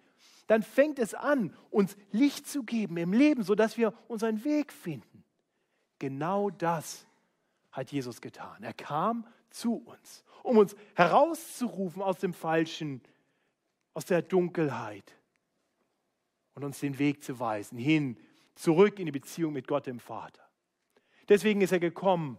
dann 0.47 0.63
fängt 0.63 1.01
es 1.01 1.15
an, 1.15 1.53
uns 1.69 1.97
Licht 2.13 2.47
zu 2.47 2.63
geben 2.63 2.97
im 2.97 3.13
Leben, 3.13 3.43
sodass 3.43 3.77
wir 3.77 3.93
unseren 4.07 4.45
Weg 4.45 4.73
finden. 4.73 5.25
Genau 5.99 6.49
das 6.49 7.09
hat 7.73 7.91
Jesus 7.91 8.21
getan. 8.21 8.63
Er 8.63 8.73
kam 8.73 9.27
zu 9.51 9.79
uns, 9.85 10.25
um 10.45 10.59
uns 10.59 10.77
herauszurufen 10.95 12.03
aus 12.03 12.19
dem 12.19 12.35
Falschen, 12.35 13.03
aus 13.95 14.05
der 14.05 14.23
Dunkelheit 14.23 15.13
und 16.55 16.65
uns 16.65 16.81
den 16.81 16.99
Weg 16.99 17.23
zu 17.23 17.39
weisen, 17.41 17.79
hin, 17.79 18.17
zurück 18.55 18.99
in 18.99 19.07
die 19.07 19.13
Beziehung 19.13 19.53
mit 19.53 19.67
Gott 19.67 19.87
dem 19.87 20.01
Vater. 20.01 20.43
Deswegen 21.29 21.61
ist 21.61 21.73
er 21.73 21.81
gekommen. 21.81 22.39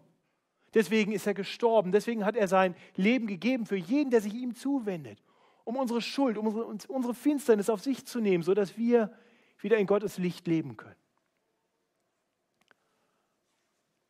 Deswegen 0.74 1.12
ist 1.12 1.28
er 1.28 1.34
gestorben. 1.34 1.92
Deswegen 1.92 2.26
hat 2.26 2.36
er 2.36 2.48
sein 2.48 2.76
Leben 2.96 3.28
gegeben 3.28 3.66
für 3.66 3.78
jeden, 3.78 4.12
der 4.12 4.22
sich 4.22 4.34
ihm 4.34 4.56
zuwendet, 4.56 5.22
um 5.64 5.76
unsere 5.76 6.02
Schuld, 6.02 6.38
um 6.38 6.48
unsere, 6.48 7.14
Finsternis 7.14 7.70
auf 7.70 7.82
sich 7.82 8.06
zu 8.06 8.20
nehmen, 8.20 8.44
sodass 8.44 8.78
wir 8.78 9.14
wieder 9.60 9.78
in 9.78 9.88
Gottes 9.88 10.18
Licht 10.18 10.48
leben 10.48 10.78
können. 10.78 10.96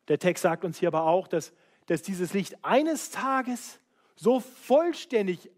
Der 0.08 0.18
Text 0.18 0.42
sagt 0.42 0.64
uns 0.64 0.78
hier 0.78 0.88
aber 0.88 1.04
auch, 1.04 1.26
dass, 1.26 1.52
dass 1.86 2.02
dieses 2.02 2.32
Licht 2.32 2.64
eines 2.64 3.10
Tages 3.10 3.80
so 4.14 4.40
vollständig 4.40 5.50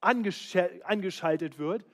angeschaltet 0.00 1.58
wird, 1.58 1.84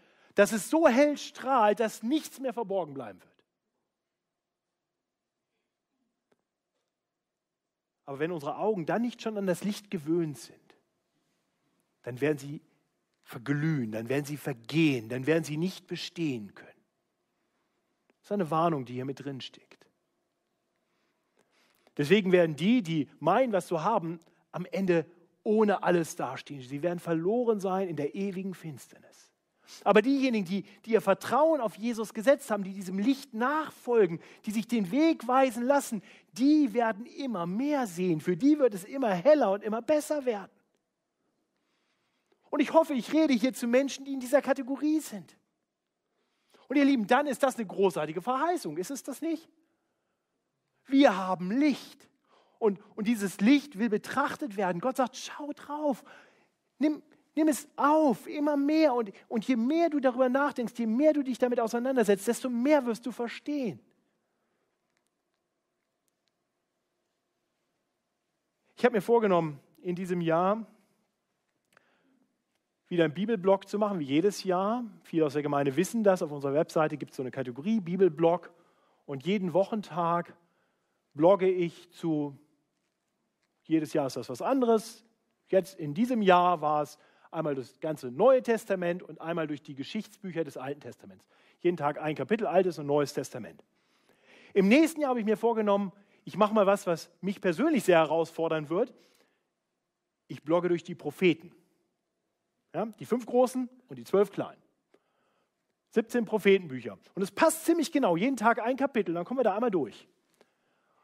dass 0.41 0.53
es 0.53 0.71
so 0.71 0.89
hell 0.89 1.19
strahlt, 1.19 1.81
dass 1.81 2.03
nichts 2.03 2.41
mehr 2.41 2.55
verborgen 2.55 2.95
bleiben 2.95 3.21
wird. 3.21 3.45
Aber 8.07 8.21
wenn 8.21 8.33
unsere 8.33 8.57
Augen 8.57 8.87
dann 8.87 9.03
nicht 9.03 9.21
schon 9.21 9.37
an 9.37 9.47
das 9.47 9.65
Licht 9.65 9.91
gewöhnt 9.91 10.39
sind, 10.39 10.57
dann 12.05 12.23
werden 12.23 12.39
sie 12.39 12.63
verglühen, 13.23 13.93
dann 13.93 14.09
werden 14.09 14.25
sie 14.25 14.39
vergehen, 14.39 15.11
dann 15.11 15.27
werden 15.27 15.45
sie 15.45 15.59
nicht 15.59 15.87
bestehen 15.87 16.55
können. 16.55 16.71
Das 18.17 18.29
ist 18.29 18.33
eine 18.33 18.51
Warnung, 18.51 18.87
die 18.87 18.95
hier 18.95 19.05
mit 19.05 19.23
drin 19.23 19.43
steckt. 19.43 19.87
Deswegen 21.99 22.33
werden 22.33 22.57
die, 22.57 22.83
die 22.83 23.11
meinen, 23.19 23.53
was 23.53 23.67
zu 23.67 23.85
haben, 23.85 24.19
am 24.53 24.65
Ende 24.65 25.05
ohne 25.43 25.83
alles 25.83 26.17
dastehen. 26.17 26.63
Sie 26.63 26.83
werden 26.83 26.99
verloren 26.99 27.61
sein 27.61 27.89
in 27.89 27.97
der 27.97 28.15
ewigen 28.15 28.55
Finsternis. 28.55 29.30
Aber 29.85 30.03
diejenigen, 30.03 30.45
die, 30.45 30.63
die 30.85 30.93
ihr 30.93 31.01
Vertrauen 31.01 31.61
auf 31.61 31.77
Jesus 31.77 32.15
gesetzt 32.15 32.51
haben, 32.51 32.65
die 32.65 32.73
diesem 32.73 32.99
Licht 32.99 33.35
nachfolgen, 33.35 34.21
die 34.47 34.51
sich 34.51 34.69
den 34.69 34.91
Weg 34.91 35.27
weisen 35.27 35.65
lassen, 35.65 36.03
die 36.33 36.73
werden 36.73 37.07
immer 37.07 37.47
mehr 37.47 37.87
sehen. 37.87 38.21
Für 38.21 38.37
die 38.37 38.59
wird 38.59 38.75
es 38.75 38.85
immer 38.85 39.11
heller 39.11 39.53
und 39.53 39.63
immer 39.63 39.83
besser 39.83 40.25
werden. 40.25 40.53
Und 42.51 42.61
ich 42.61 42.73
hoffe, 42.73 42.95
ich 42.95 43.13
rede 43.13 43.33
hier 43.33 43.53
zu 43.53 43.67
Menschen, 43.67 44.05
die 44.05 44.13
in 44.13 44.21
dieser 44.21 44.43
Kategorie 44.43 45.01
sind. 45.01 45.37
Und 46.69 46.77
ihr 46.77 46.85
Lieben, 46.85 47.07
dann 47.07 47.27
ist 47.27 47.43
das 47.43 47.57
eine 47.57 47.67
großartige 47.67 48.23
Verheißung, 48.23 48.77
ist 48.77 48.91
es 48.91 49.03
das 49.03 49.21
nicht? 49.21 49.49
Wir 50.87 51.17
haben 51.17 51.51
Licht. 51.51 52.09
Und, 52.59 52.79
und 52.95 53.09
dieses 53.09 53.41
Licht 53.41 53.79
will 53.79 53.89
betrachtet 53.89 54.57
werden. 54.57 54.81
Gott 54.81 54.97
sagt, 54.97 55.17
schau 55.17 55.53
drauf. 55.53 56.05
Nimm, 56.79 57.03
nimm 57.35 57.49
es 57.49 57.69
auf, 57.77 58.27
immer 58.27 58.57
mehr. 58.57 58.95
Und, 58.95 59.13
und 59.29 59.47
je 59.47 59.57
mehr 59.57 59.91
du 59.91 60.01
darüber 60.01 60.29
nachdenkst, 60.29 60.75
je 60.77 60.87
mehr 60.87 61.13
du 61.13 61.23
dich 61.23 61.39
damit 61.39 61.61
auseinandersetzt, 61.61 62.27
desto 62.27 62.49
mehr 62.49 62.85
wirst 62.87 63.07
du 63.07 63.13
verstehen. 63.13 63.81
Ich 68.77 68.85
habe 68.85 68.97
mir 68.97 69.03
vorgenommen, 69.03 69.61
in 69.83 69.95
diesem 69.95 70.21
Jahr 70.21 70.67
wieder 72.89 73.05
einen 73.05 73.15
Bibelblog 73.15 73.69
zu 73.69 73.79
machen, 73.79 74.01
wie 74.01 74.05
jedes 74.05 74.43
Jahr. 74.43 74.85
Viele 75.05 75.27
aus 75.27 75.35
der 75.35 75.43
Gemeinde 75.43 75.77
wissen 75.77 76.03
das. 76.03 76.23
Auf 76.23 76.33
unserer 76.33 76.55
Webseite 76.55 76.97
gibt 76.97 77.13
es 77.13 77.17
so 77.17 77.23
eine 77.23 77.31
Kategorie 77.31 77.81
Bibelblog. 77.81 78.53
Und 79.07 79.25
jeden 79.27 79.53
Wochentag 79.53 80.35
blogge 81.15 81.49
ich 81.49 81.91
zu 81.91 82.37
jedes 83.71 83.93
Jahr 83.93 84.09
ist 84.09 84.17
das 84.17 84.29
was 84.29 84.43
anderes. 84.43 85.05
Jetzt 85.47 85.79
in 85.79 85.95
diesem 85.95 86.23
Jahr 86.23 86.61
war 86.61 86.83
es 86.83 86.99
einmal 87.31 87.55
das 87.55 87.79
ganze 87.81 88.11
Neue 88.11 88.43
Testament 88.43 89.03
und 89.03 89.21
einmal 89.21 89.47
durch 89.47 89.63
die 89.63 89.75
Geschichtsbücher 89.75 90.45
des 90.45 90.57
Alten 90.57 90.81
Testaments. 90.81 91.25
Jeden 91.61 91.77
Tag 91.77 92.01
ein 92.01 92.15
Kapitel 92.15 92.47
Altes 92.47 92.79
und 92.79 92.87
Neues 92.87 93.13
Testament. 93.13 93.65
Im 94.55 94.69
nächsten 94.69 95.01
Jahr 95.01 95.11
habe 95.11 95.21
ich 95.21 95.27
mir 95.27 95.37
vorgenommen, 95.37 95.93
ich 96.25 96.37
mache 96.37 96.55
mal 96.55 96.67
was, 96.67 96.87
was 96.87 97.11
mich 97.21 97.41
persönlich 97.41 97.85
sehr 97.85 97.99
herausfordern 97.99 98.69
wird. 98.69 98.93
Ich 100.29 100.43
blogge 100.43 100.69
durch 100.69 100.85
die 100.85 100.95
Propheten. 100.95 101.53
Ja, 102.75 102.87
die 102.87 103.05
fünf 103.05 103.27
großen 103.27 103.69
und 103.89 103.97
die 103.97 104.05
zwölf 104.05 104.31
kleinen. 104.31 104.61
17 105.93 106.25
Prophetenbücher. 106.25 106.99
Und 107.15 107.23
es 107.23 107.33
passt 107.33 107.65
ziemlich 107.65 107.91
genau, 107.91 108.17
jeden 108.17 108.37
Tag 108.37 108.61
ein 108.61 108.77
Kapitel, 108.77 109.15
dann 109.15 109.25
kommen 109.25 109.41
wir 109.41 109.45
da 109.45 109.55
einmal 109.55 109.73
durch. 109.73 110.07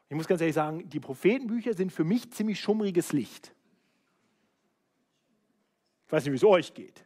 Ich 0.08 0.14
muss 0.14 0.28
ganz 0.28 0.40
ehrlich 0.40 0.54
sagen, 0.54 0.88
die 0.88 1.00
Prophetenbücher 1.00 1.74
sind 1.74 1.90
für 1.90 2.04
mich 2.04 2.32
ziemlich 2.32 2.60
schummriges 2.60 3.12
Licht. 3.12 3.52
Ich 6.06 6.12
weiß 6.12 6.24
nicht, 6.24 6.32
wie 6.32 6.36
es 6.36 6.44
euch 6.44 6.72
geht. 6.74 7.04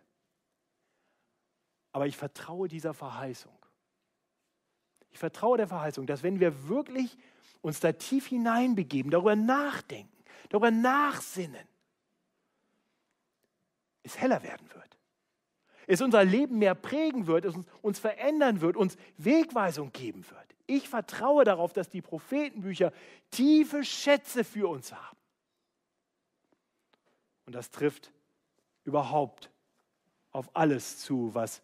Aber 1.93 2.07
ich 2.07 2.17
vertraue 2.17 2.69
dieser 2.69 2.95
Verheißung. 2.95 3.57
Ich 5.11 5.19
vertraue 5.19 5.57
der 5.57 5.69
Verheißung, 5.69 6.07
dass 6.07 6.23
wenn 6.23 6.39
wir 6.39 6.69
wirklich 6.69 7.17
uns 7.63 7.81
da 7.81 7.93
tief 7.93 8.27
hineinbegeben, 8.27 9.11
darüber 9.11 9.37
nachdenken, 9.37 10.25
darüber 10.51 10.71
nachsinnen, 10.71 11.67
es 14.03 14.19
heller 14.19 14.43
werden 14.43 14.69
wird. 14.73 14.99
Es 15.87 16.01
unser 16.01 16.25
Leben 16.25 16.59
mehr 16.59 16.75
prägen 16.75 17.27
wird, 17.27 17.45
es 17.45 17.55
uns 17.83 17.99
verändern 17.99 18.61
wird, 18.61 18.77
uns 18.77 18.97
Wegweisung 19.17 19.93
geben 19.93 20.25
wird. 20.31 20.55
Ich 20.67 20.89
vertraue 20.89 21.45
darauf, 21.45 21.73
dass 21.73 21.89
die 21.89 22.01
Prophetenbücher 22.01 22.93
tiefe 23.31 23.83
Schätze 23.83 24.45
für 24.45 24.69
uns 24.69 24.93
haben. 24.93 25.17
Und 27.47 27.57
das 27.57 27.71
trifft 27.71 28.13
überhaupt 28.85 29.51
auf 30.33 30.51
alles 30.55 30.99
zu, 30.99 31.35
was 31.35 31.63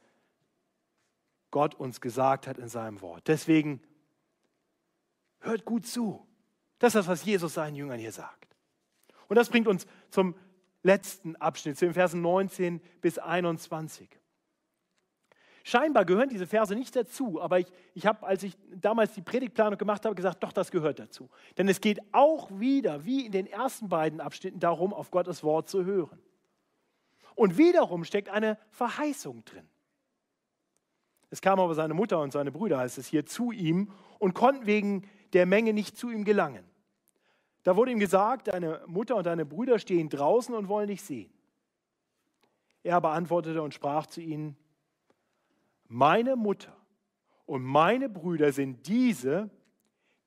Gott 1.50 1.74
uns 1.74 2.00
gesagt 2.00 2.46
hat 2.46 2.58
in 2.58 2.68
seinem 2.68 3.00
Wort. 3.00 3.28
Deswegen 3.28 3.80
hört 5.40 5.64
gut 5.64 5.86
zu. 5.86 6.26
Das 6.78 6.88
ist 6.88 6.96
das, 6.96 7.08
was 7.08 7.24
Jesus 7.24 7.54
seinen 7.54 7.76
Jüngern 7.76 7.98
hier 7.98 8.12
sagt. 8.12 8.56
Und 9.28 9.36
das 9.36 9.48
bringt 9.48 9.68
uns 9.68 9.86
zum 10.10 10.34
letzten 10.82 11.36
Abschnitt, 11.36 11.78
zu 11.78 11.84
den 11.86 11.94
Versen 11.94 12.20
19 12.20 12.80
bis 13.00 13.18
21. 13.18 14.08
Scheinbar 15.64 16.04
gehören 16.04 16.28
diese 16.28 16.46
Verse 16.46 16.76
nicht 16.76 16.94
dazu, 16.94 17.40
aber 17.40 17.58
ich, 17.58 17.66
ich 17.94 18.06
habe, 18.06 18.24
als 18.24 18.44
ich 18.44 18.56
damals 18.72 19.14
die 19.14 19.22
Predigtplanung 19.22 19.76
gemacht 19.76 20.04
habe, 20.04 20.14
gesagt, 20.14 20.44
doch, 20.44 20.52
das 20.52 20.70
gehört 20.70 21.00
dazu. 21.00 21.28
Denn 21.58 21.68
es 21.68 21.80
geht 21.80 21.98
auch 22.12 22.48
wieder, 22.52 23.04
wie 23.04 23.26
in 23.26 23.32
den 23.32 23.48
ersten 23.48 23.88
beiden 23.88 24.20
Abschnitten, 24.20 24.60
darum, 24.60 24.94
auf 24.94 25.10
Gottes 25.10 25.42
Wort 25.42 25.68
zu 25.68 25.84
hören. 25.84 26.20
Und 27.36 27.58
wiederum 27.58 28.02
steckt 28.02 28.28
eine 28.28 28.58
Verheißung 28.70 29.44
drin. 29.44 29.68
Es 31.30 31.40
kam 31.40 31.60
aber 31.60 31.74
seine 31.74 31.94
Mutter 31.94 32.20
und 32.20 32.32
seine 32.32 32.50
Brüder, 32.50 32.78
heißt 32.78 32.98
es 32.98 33.06
hier, 33.06 33.26
zu 33.26 33.52
ihm 33.52 33.92
und 34.18 34.34
konnten 34.34 34.66
wegen 34.66 35.08
der 35.32 35.46
Menge 35.46 35.72
nicht 35.72 35.96
zu 35.96 36.10
ihm 36.10 36.24
gelangen. 36.24 36.64
Da 37.62 37.76
wurde 37.76 37.92
ihm 37.92 37.98
gesagt, 37.98 38.48
deine 38.48 38.80
Mutter 38.86 39.16
und 39.16 39.26
deine 39.26 39.44
Brüder 39.44 39.78
stehen 39.78 40.08
draußen 40.08 40.54
und 40.54 40.68
wollen 40.68 40.88
dich 40.88 41.02
sehen. 41.02 41.30
Er 42.82 42.96
aber 42.96 43.10
antwortete 43.10 43.60
und 43.60 43.74
sprach 43.74 44.06
zu 44.06 44.20
ihnen, 44.20 44.56
meine 45.88 46.36
Mutter 46.36 46.74
und 47.44 47.64
meine 47.64 48.08
Brüder 48.08 48.52
sind 48.52 48.86
diese, 48.86 49.50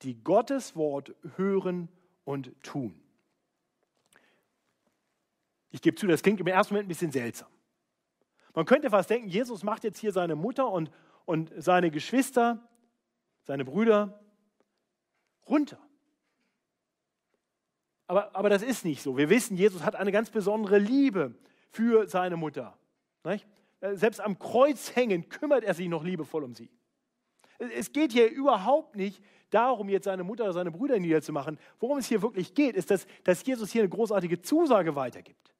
die 0.03 0.21
Gottes 0.23 0.75
Wort 0.75 1.15
hören 1.37 1.89
und 2.23 2.51
tun. 2.61 3.01
Ich 5.71 5.81
gebe 5.81 5.95
zu, 5.95 6.07
das 6.07 6.23
klingt 6.23 6.39
im 6.39 6.47
ersten 6.47 6.73
Moment 6.73 6.87
ein 6.87 6.89
bisschen 6.89 7.11
seltsam. 7.11 7.47
Man 8.55 8.65
könnte 8.65 8.89
fast 8.89 9.09
denken, 9.09 9.27
Jesus 9.27 9.63
macht 9.63 9.83
jetzt 9.83 9.99
hier 9.99 10.11
seine 10.11 10.35
Mutter 10.35 10.69
und, 10.69 10.91
und 11.25 11.51
seine 11.57 11.91
Geschwister, 11.91 12.67
seine 13.43 13.65
Brüder 13.65 14.19
runter. 15.47 15.79
Aber, 18.07 18.35
aber 18.35 18.49
das 18.49 18.63
ist 18.63 18.85
nicht 18.85 19.03
so. 19.03 19.17
Wir 19.17 19.29
wissen, 19.29 19.55
Jesus 19.55 19.83
hat 19.83 19.95
eine 19.95 20.11
ganz 20.11 20.31
besondere 20.31 20.79
Liebe 20.79 21.35
für 21.69 22.07
seine 22.07 22.37
Mutter. 22.37 22.77
Nicht? 23.23 23.47
Äh, 23.81 23.95
selbst 23.95 24.19
am 24.19 24.39
Kreuz 24.39 24.95
hängen, 24.95 25.29
kümmert 25.29 25.63
er 25.63 25.75
sich 25.75 25.87
noch 25.87 26.03
liebevoll 26.03 26.43
um 26.43 26.55
sie. 26.55 26.71
Es 27.59 27.91
geht 27.91 28.13
hier 28.13 28.31
überhaupt 28.31 28.95
nicht 28.95 29.21
darum, 29.49 29.89
jetzt 29.89 30.05
seine 30.05 30.23
Mutter 30.23 30.45
oder 30.45 30.53
seine 30.53 30.71
Brüder 30.71 30.97
niederzumachen. 30.97 31.59
Worum 31.79 31.97
es 31.97 32.07
hier 32.07 32.21
wirklich 32.21 32.53
geht, 32.53 32.75
ist, 32.75 32.89
dass, 32.89 33.05
dass 33.23 33.45
Jesus 33.45 33.71
hier 33.71 33.81
eine 33.81 33.89
großartige 33.89 34.41
Zusage 34.41 34.95
weitergibt. 34.95 35.53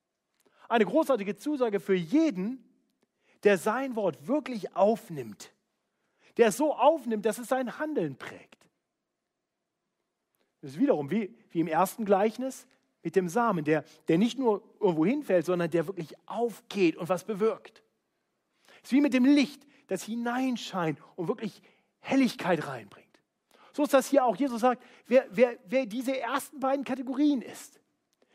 Eine 0.70 0.86
großartige 0.86 1.36
Zusage 1.36 1.80
für 1.80 1.96
jeden, 1.96 2.64
der 3.44 3.58
sein 3.58 3.96
Wort 3.96 4.28
wirklich 4.28 4.76
aufnimmt. 4.76 5.52
Der 6.38 6.48
es 6.48 6.58
so 6.58 6.74
aufnimmt, 6.74 7.26
dass 7.26 7.40
es 7.40 7.48
sein 7.48 7.80
Handeln 7.80 8.16
prägt. 8.16 8.68
Das 10.62 10.72
ist 10.72 10.80
wiederum 10.80 11.10
wie, 11.10 11.36
wie 11.50 11.62
im 11.62 11.68
ersten 11.68 12.06
Gleichnis 12.06 12.68
mit 13.02 13.16
dem 13.16 13.30
Samen, 13.30 13.64
der, 13.66 13.84
der 14.08 14.18
nicht 14.18 14.38
nur 14.38 14.62
irgendwo 14.80 15.06
hinfällt, 15.06 15.46
sondern 15.46 15.72
der 15.72 15.88
wirklich 15.88 16.14
aufgeht 16.28 16.98
und 16.98 17.10
was 17.10 17.24
bewirkt. 17.24 17.82
Es 18.84 18.90
ist 18.90 18.92
wie 18.92 19.02
mit 19.02 19.14
dem 19.14 19.26
Licht, 19.26 19.66
das 19.88 20.04
hineinscheint 20.04 21.00
und 21.16 21.28
wirklich 21.28 21.62
Helligkeit 22.00 22.68
reinbringt. 22.68 23.08
So 23.74 23.84
ist 23.84 23.94
das 23.94 24.08
hier 24.08 24.26
auch. 24.26 24.36
Jesus 24.36 24.62
sagt, 24.62 24.84
wer, 25.08 25.26
wer, 25.32 25.58
wer 25.66 25.86
diese 25.86 26.18
ersten 26.20 26.60
beiden 26.60 26.84
Kategorien 26.84 27.42
ist, 27.42 27.80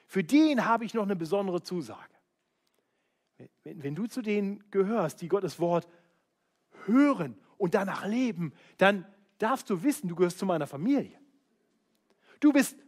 für 0.06 0.24
den 0.24 0.64
habe 0.64 0.84
ich 0.84 0.94
noch 0.94 1.02
eine 1.02 1.16
besondere 1.16 1.62
Zusage. 1.62 2.13
Wenn, 3.64 3.82
wenn 3.82 3.94
du 3.94 4.06
zu 4.06 4.22
denen 4.22 4.70
gehörst, 4.70 5.20
die 5.20 5.28
Gottes 5.28 5.58
Wort 5.58 5.88
hören 6.84 7.38
und 7.58 7.74
danach 7.74 8.06
leben, 8.06 8.52
dann 8.78 9.06
darfst 9.38 9.68
du 9.70 9.82
wissen, 9.82 10.08
du 10.08 10.14
gehörst 10.14 10.38
zu 10.38 10.46
meiner 10.46 10.66
Familie. 10.66 11.18
Du 12.40 12.52
bist 12.52 12.78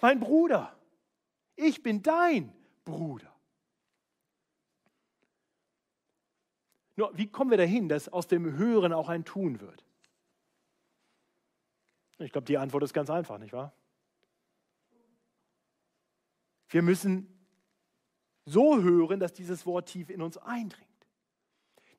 mein 0.00 0.20
Bruder. 0.20 0.76
Ich 1.54 1.82
bin 1.82 2.02
dein 2.02 2.52
Bruder. 2.84 3.32
Nur, 6.96 7.16
wie 7.16 7.30
kommen 7.30 7.50
wir 7.50 7.58
dahin, 7.58 7.88
dass 7.88 8.08
aus 8.08 8.26
dem 8.26 8.56
Hören 8.56 8.92
auch 8.92 9.08
ein 9.08 9.24
Tun 9.24 9.60
wird? 9.60 9.84
Ich 12.18 12.32
glaube, 12.32 12.44
die 12.44 12.58
Antwort 12.58 12.82
ist 12.82 12.92
ganz 12.92 13.08
einfach, 13.08 13.38
nicht 13.38 13.52
wahr? 13.52 13.72
Wir 16.68 16.82
müssen 16.82 17.31
so 18.44 18.82
hören, 18.82 19.20
dass 19.20 19.32
dieses 19.32 19.66
Wort 19.66 19.88
tief 19.88 20.10
in 20.10 20.22
uns 20.22 20.36
eindringt. 20.38 20.88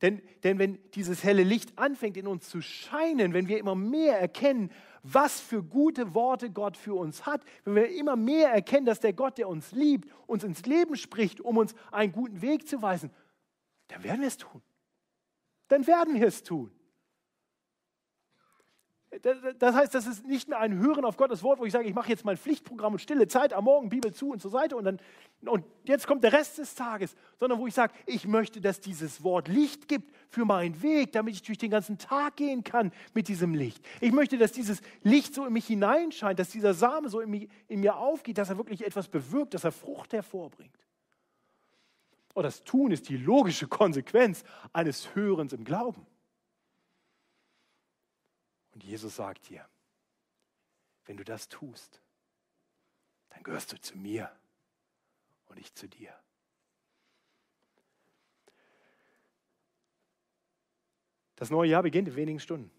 Denn, 0.02 0.22
denn 0.44 0.60
wenn 0.60 0.80
dieses 0.92 1.24
helle 1.24 1.44
Licht 1.44 1.78
anfängt 1.78 2.18
in 2.18 2.28
uns 2.28 2.50
zu 2.50 2.62
scheinen, 2.62 3.34
wenn 3.34 3.48
wir 3.48 3.58
immer 3.58 3.76
mehr 3.76 4.20
erkennen, 4.20 4.70
was 5.02 5.40
für 5.40 5.64
gute 5.64 6.14
Worte 6.14 6.50
Gott 6.50 6.76
für 6.76 6.94
uns 6.94 7.26
hat, 7.26 7.42
wenn 7.64 7.76
wir 7.76 7.90
immer 7.90 8.18
mehr 8.18 8.50
erkennen, 8.50 8.86
dass 8.86 9.00
der 9.00 9.14
Gott, 9.14 9.38
der 9.38 9.48
uns 9.48 9.72
liebt, 9.72 10.10
uns 10.28 10.44
ins 10.44 10.66
Leben 10.66 10.98
spricht, 10.98 11.40
um 11.40 11.58
uns 11.58 11.74
einen 11.92 12.12
guten 12.12 12.42
Weg 12.42 12.68
zu 12.68 12.82
weisen, 12.82 13.12
dann 13.88 14.04
werden 14.04 14.22
wir 14.22 14.28
es 14.28 14.38
tun. 14.38 14.62
Dann 15.70 15.88
werden 15.88 16.16
wir 16.16 16.28
es 16.28 16.44
tun. 16.44 16.72
Das 19.60 19.76
heißt, 19.76 19.94
das 19.94 20.08
ist 20.08 20.26
nicht 20.26 20.50
mehr 20.50 20.60
ein 20.60 20.80
Hören 20.80 21.06
auf 21.06 21.18
Gottes 21.18 21.44
Wort, 21.44 21.60
wo 21.60 21.66
ich 21.66 21.72
sage, 21.72 21.88
ich 21.88 21.94
mache 21.94 22.10
jetzt 22.10 22.26
mein 22.26 22.38
Pflichtprogramm 22.38 22.94
und 22.94 23.00
stille 23.00 23.28
Zeit 23.28 23.54
am 23.54 23.66
Morgen, 23.66 23.90
Bibel 23.90 24.14
zu 24.14 24.32
und 24.32 24.42
zur 24.42 24.50
Seite 24.50 24.76
und, 24.76 24.86
dann, 24.86 25.00
und 25.46 25.64
jetzt 25.84 26.08
kommt 26.08 26.24
der 26.24 26.34
Rest 26.34 26.58
des 26.58 26.74
Tages, 26.74 27.16
sondern 27.40 27.60
wo 27.60 27.68
ich 27.68 27.74
sage, 27.74 27.94
ich 28.06 28.28
möchte, 28.28 28.60
dass 28.60 28.80
dieses 28.80 29.24
Wort 29.24 29.48
Licht 29.48 29.88
gibt 29.88 30.12
für 30.30 30.46
meinen 30.46 30.82
Weg, 30.82 31.12
damit 31.12 31.36
ich 31.36 31.44
durch 31.44 31.60
den 31.60 31.70
ganzen 31.70 31.98
Tag 31.98 32.38
gehen 32.38 32.64
kann 32.64 32.92
mit 33.14 33.28
diesem 33.28 33.54
Licht. 33.54 33.86
Ich 34.02 34.12
möchte, 34.12 34.38
dass 34.38 34.52
dieses 34.52 34.82
Licht 35.04 35.36
so 35.36 35.46
in 35.46 35.54
mich 35.54 35.68
hineinscheint, 35.68 36.40
dass 36.40 36.50
dieser 36.50 36.74
Same 36.74 37.10
so 37.10 37.20
in, 37.20 37.30
mich, 37.30 37.50
in 37.68 37.82
mir 37.82 37.98
aufgeht, 37.98 38.40
dass 38.40 38.50
er 38.50 38.58
wirklich 38.58 38.86
etwas 38.86 39.08
bewirkt, 39.08 39.54
dass 39.54 39.64
er 39.64 39.72
Frucht 39.72 40.14
hervorbringt. 40.14 40.76
Und 42.34 42.44
das 42.44 42.64
Tun 42.64 42.92
ist 42.92 43.10
die 43.10 43.18
logische 43.18 43.68
Konsequenz 43.68 44.44
eines 44.72 45.14
Hörens 45.14 45.54
im 45.54 45.66
Glauben. 45.66 46.08
Und 48.74 48.84
Jesus 48.84 49.16
sagt 49.16 49.50
dir, 49.50 49.68
wenn 51.06 51.18
du 51.18 51.24
das 51.24 51.50
tust, 51.50 52.02
dann 53.30 53.44
gehörst 53.44 53.72
du 53.74 53.80
zu 53.80 53.98
mir 53.98 54.32
und 55.46 55.60
ich 55.60 55.74
zu 55.74 55.88
dir. 55.88 56.14
Das 61.36 61.50
neue 61.50 61.70
Jahr 61.70 61.84
beginnt 61.84 62.08
in 62.08 62.16
wenigen 62.16 62.40
Stunden. 62.40 62.72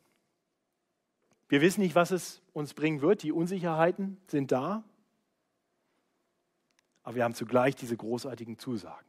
Wir 1.49 1.61
wissen 1.61 1.81
nicht, 1.83 1.95
was 1.95 2.11
es 2.11 2.41
uns 2.53 2.73
bringen 2.73 3.03
wird. 3.03 3.23
Die 3.23 3.33
Unsicherheiten 3.33 4.19
sind 4.27 4.53
da. 4.53 4.83
Aber 7.03 7.17
wir 7.17 7.25
haben 7.25 7.35
zugleich 7.35 7.77
diese 7.77 7.97
großartigen 7.97 8.59
Zusagen. 8.59 9.07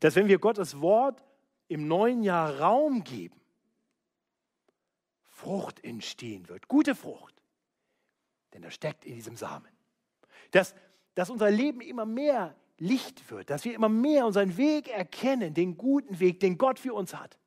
Dass 0.00 0.16
wenn 0.16 0.26
wir 0.26 0.38
Gottes 0.38 0.80
Wort 0.80 1.22
im 1.68 1.86
neuen 1.86 2.22
Jahr 2.22 2.58
Raum 2.58 3.04
geben, 3.04 3.40
Frucht 5.36 5.84
entstehen 5.84 6.48
wird. 6.48 6.66
Gute 6.66 6.94
Frucht. 6.94 7.34
Denn 8.54 8.62
da 8.62 8.70
steckt 8.70 9.04
in 9.04 9.14
diesem 9.14 9.36
Samen. 9.36 9.70
Dass, 10.50 10.74
dass 11.14 11.28
unser 11.28 11.50
Leben 11.50 11.82
immer 11.82 12.06
mehr 12.06 12.56
Licht 12.78 13.30
wird, 13.30 13.50
dass 13.50 13.66
wir 13.66 13.74
immer 13.74 13.90
mehr 13.90 14.24
unseren 14.24 14.56
Weg 14.56 14.88
erkennen, 14.88 15.52
den 15.52 15.76
guten 15.76 16.20
Weg, 16.20 16.40
den 16.40 16.56
Gott 16.56 16.78
für 16.78 16.94
uns 16.94 17.14
hat. 17.14 17.38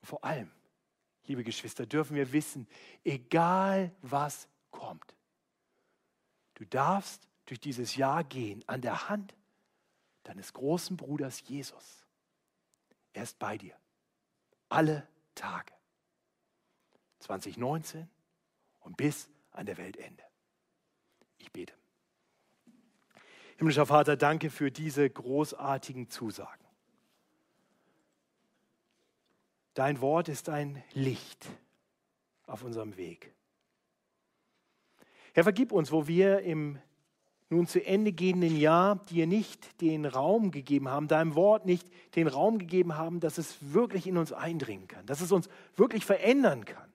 Und 0.00 0.06
vor 0.08 0.24
allem, 0.24 0.50
liebe 1.26 1.44
Geschwister, 1.44 1.84
dürfen 1.84 2.16
wir 2.16 2.32
wissen, 2.32 2.66
egal 3.04 3.94
was 4.00 4.48
kommt, 4.70 5.14
du 6.54 6.64
darfst 6.64 7.28
durch 7.44 7.60
dieses 7.60 7.96
Jahr 7.96 8.24
gehen 8.24 8.64
an 8.66 8.80
der 8.80 9.10
Hand 9.10 9.34
deines 10.22 10.54
großen 10.54 10.96
Bruders 10.96 11.42
Jesus. 11.46 12.06
Er 13.12 13.24
ist 13.24 13.38
bei 13.38 13.58
dir. 13.58 13.76
Alle 14.70 15.06
Tage. 15.42 15.72
2019 17.18 18.08
und 18.80 18.96
bis 18.96 19.28
an 19.50 19.66
der 19.66 19.76
Weltende. 19.76 20.22
Ich 21.38 21.50
bete. 21.50 21.74
Himmlischer 23.56 23.86
Vater, 23.86 24.16
danke 24.16 24.50
für 24.50 24.70
diese 24.70 25.08
großartigen 25.10 26.08
Zusagen. 26.08 26.64
Dein 29.74 30.00
Wort 30.00 30.28
ist 30.28 30.48
ein 30.48 30.80
Licht 30.92 31.48
auf 32.46 32.62
unserem 32.62 32.96
Weg. 32.96 33.34
Herr, 35.34 35.42
vergib 35.42 35.72
uns, 35.72 35.90
wo 35.90 36.06
wir 36.06 36.42
im 36.42 36.78
nun 37.52 37.66
zu 37.66 37.84
Ende 37.84 38.12
gehenden 38.12 38.56
Jahr 38.56 38.96
dir 39.10 39.26
nicht 39.26 39.80
den 39.82 40.06
Raum 40.06 40.50
gegeben 40.50 40.88
haben, 40.88 41.06
deinem 41.06 41.34
Wort 41.34 41.66
nicht 41.66 41.86
den 42.16 42.26
Raum 42.26 42.58
gegeben 42.58 42.96
haben, 42.96 43.20
dass 43.20 43.36
es 43.36 43.58
wirklich 43.60 44.06
in 44.06 44.16
uns 44.16 44.32
eindringen 44.32 44.88
kann, 44.88 45.04
dass 45.04 45.20
es 45.20 45.32
uns 45.32 45.50
wirklich 45.76 46.06
verändern 46.06 46.64
kann, 46.64 46.90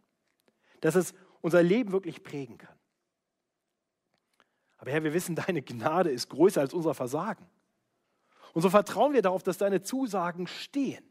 dass 0.82 0.96
es 0.96 1.14
unser 1.42 1.62
Leben 1.62 1.92
wirklich 1.92 2.24
prägen 2.24 2.58
kann. 2.58 2.76
Aber 4.80 4.90
Herr, 4.92 5.04
wir 5.04 5.14
wissen, 5.14 5.36
deine 5.36 5.62
Gnade 5.62 6.10
ist 6.10 6.30
größer 6.30 6.62
als 6.62 6.74
unser 6.74 6.96
Versagen. 6.96 7.46
Und 8.54 8.64
so 8.64 8.72
vertrauen 8.72 9.14
wir 9.14 9.22
darauf, 9.22 9.44
dass 9.44 9.60
deine 9.60 9.84
Zusagen 9.84 10.48
stehen, 10.48 11.04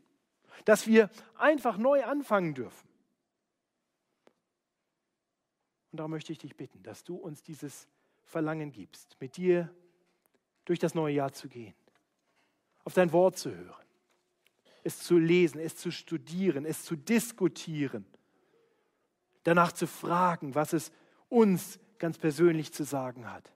dass 0.64 0.88
wir 0.88 1.08
einfach 1.36 1.78
neu 1.78 2.04
anfangen 2.04 2.54
dürfen. 2.54 2.88
Und 5.92 6.00
da 6.00 6.08
möchte 6.08 6.32
ich 6.32 6.38
dich 6.38 6.56
bitten, 6.56 6.82
dass 6.82 7.04
du 7.04 7.14
uns 7.14 7.44
dieses 7.44 7.86
Verlangen 8.26 8.72
gibst, 8.72 9.16
mit 9.20 9.36
dir 9.36 9.72
durch 10.64 10.78
das 10.78 10.94
neue 10.94 11.14
Jahr 11.14 11.32
zu 11.32 11.48
gehen, 11.48 11.74
auf 12.84 12.92
dein 12.92 13.12
Wort 13.12 13.38
zu 13.38 13.54
hören, 13.54 13.86
es 14.82 14.98
zu 14.98 15.16
lesen, 15.16 15.60
es 15.60 15.76
zu 15.76 15.90
studieren, 15.90 16.64
es 16.64 16.84
zu 16.84 16.96
diskutieren, 16.96 18.04
danach 19.44 19.72
zu 19.72 19.86
fragen, 19.86 20.54
was 20.54 20.72
es 20.72 20.92
uns 21.28 21.78
ganz 21.98 22.18
persönlich 22.18 22.72
zu 22.72 22.84
sagen 22.84 23.30
hat. 23.30 23.52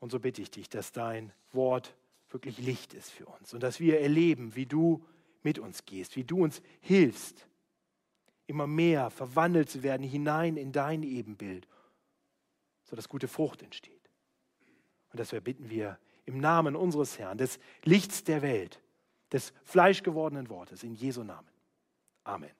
Und 0.00 0.10
so 0.10 0.20
bitte 0.20 0.42
ich 0.42 0.50
dich, 0.50 0.68
dass 0.68 0.92
dein 0.92 1.32
Wort 1.52 1.96
wirklich 2.30 2.58
Licht 2.58 2.92
ist 2.92 3.10
für 3.10 3.26
uns 3.26 3.54
und 3.54 3.62
dass 3.62 3.80
wir 3.80 4.00
erleben, 4.00 4.54
wie 4.54 4.66
du 4.66 5.04
mit 5.42 5.58
uns 5.58 5.84
gehst, 5.84 6.16
wie 6.16 6.24
du 6.24 6.42
uns 6.42 6.60
hilfst, 6.80 7.48
immer 8.46 8.66
mehr 8.66 9.10
verwandelt 9.10 9.70
zu 9.70 9.82
werden 9.82 10.06
hinein 10.06 10.56
in 10.56 10.72
dein 10.72 11.02
Ebenbild 11.02 11.68
sodass 12.88 13.08
gute 13.08 13.28
Frucht 13.28 13.62
entsteht. 13.62 14.10
Und 15.12 15.20
das 15.20 15.32
erbitten 15.32 15.68
wir 15.68 15.98
im 16.26 16.40
Namen 16.40 16.76
unseres 16.76 17.18
Herrn, 17.18 17.38
des 17.38 17.58
Lichts 17.84 18.24
der 18.24 18.42
Welt, 18.42 18.80
des 19.32 19.52
fleischgewordenen 19.64 20.48
Wortes, 20.48 20.82
in 20.82 20.94
Jesu 20.94 21.22
Namen. 21.22 21.48
Amen. 22.24 22.50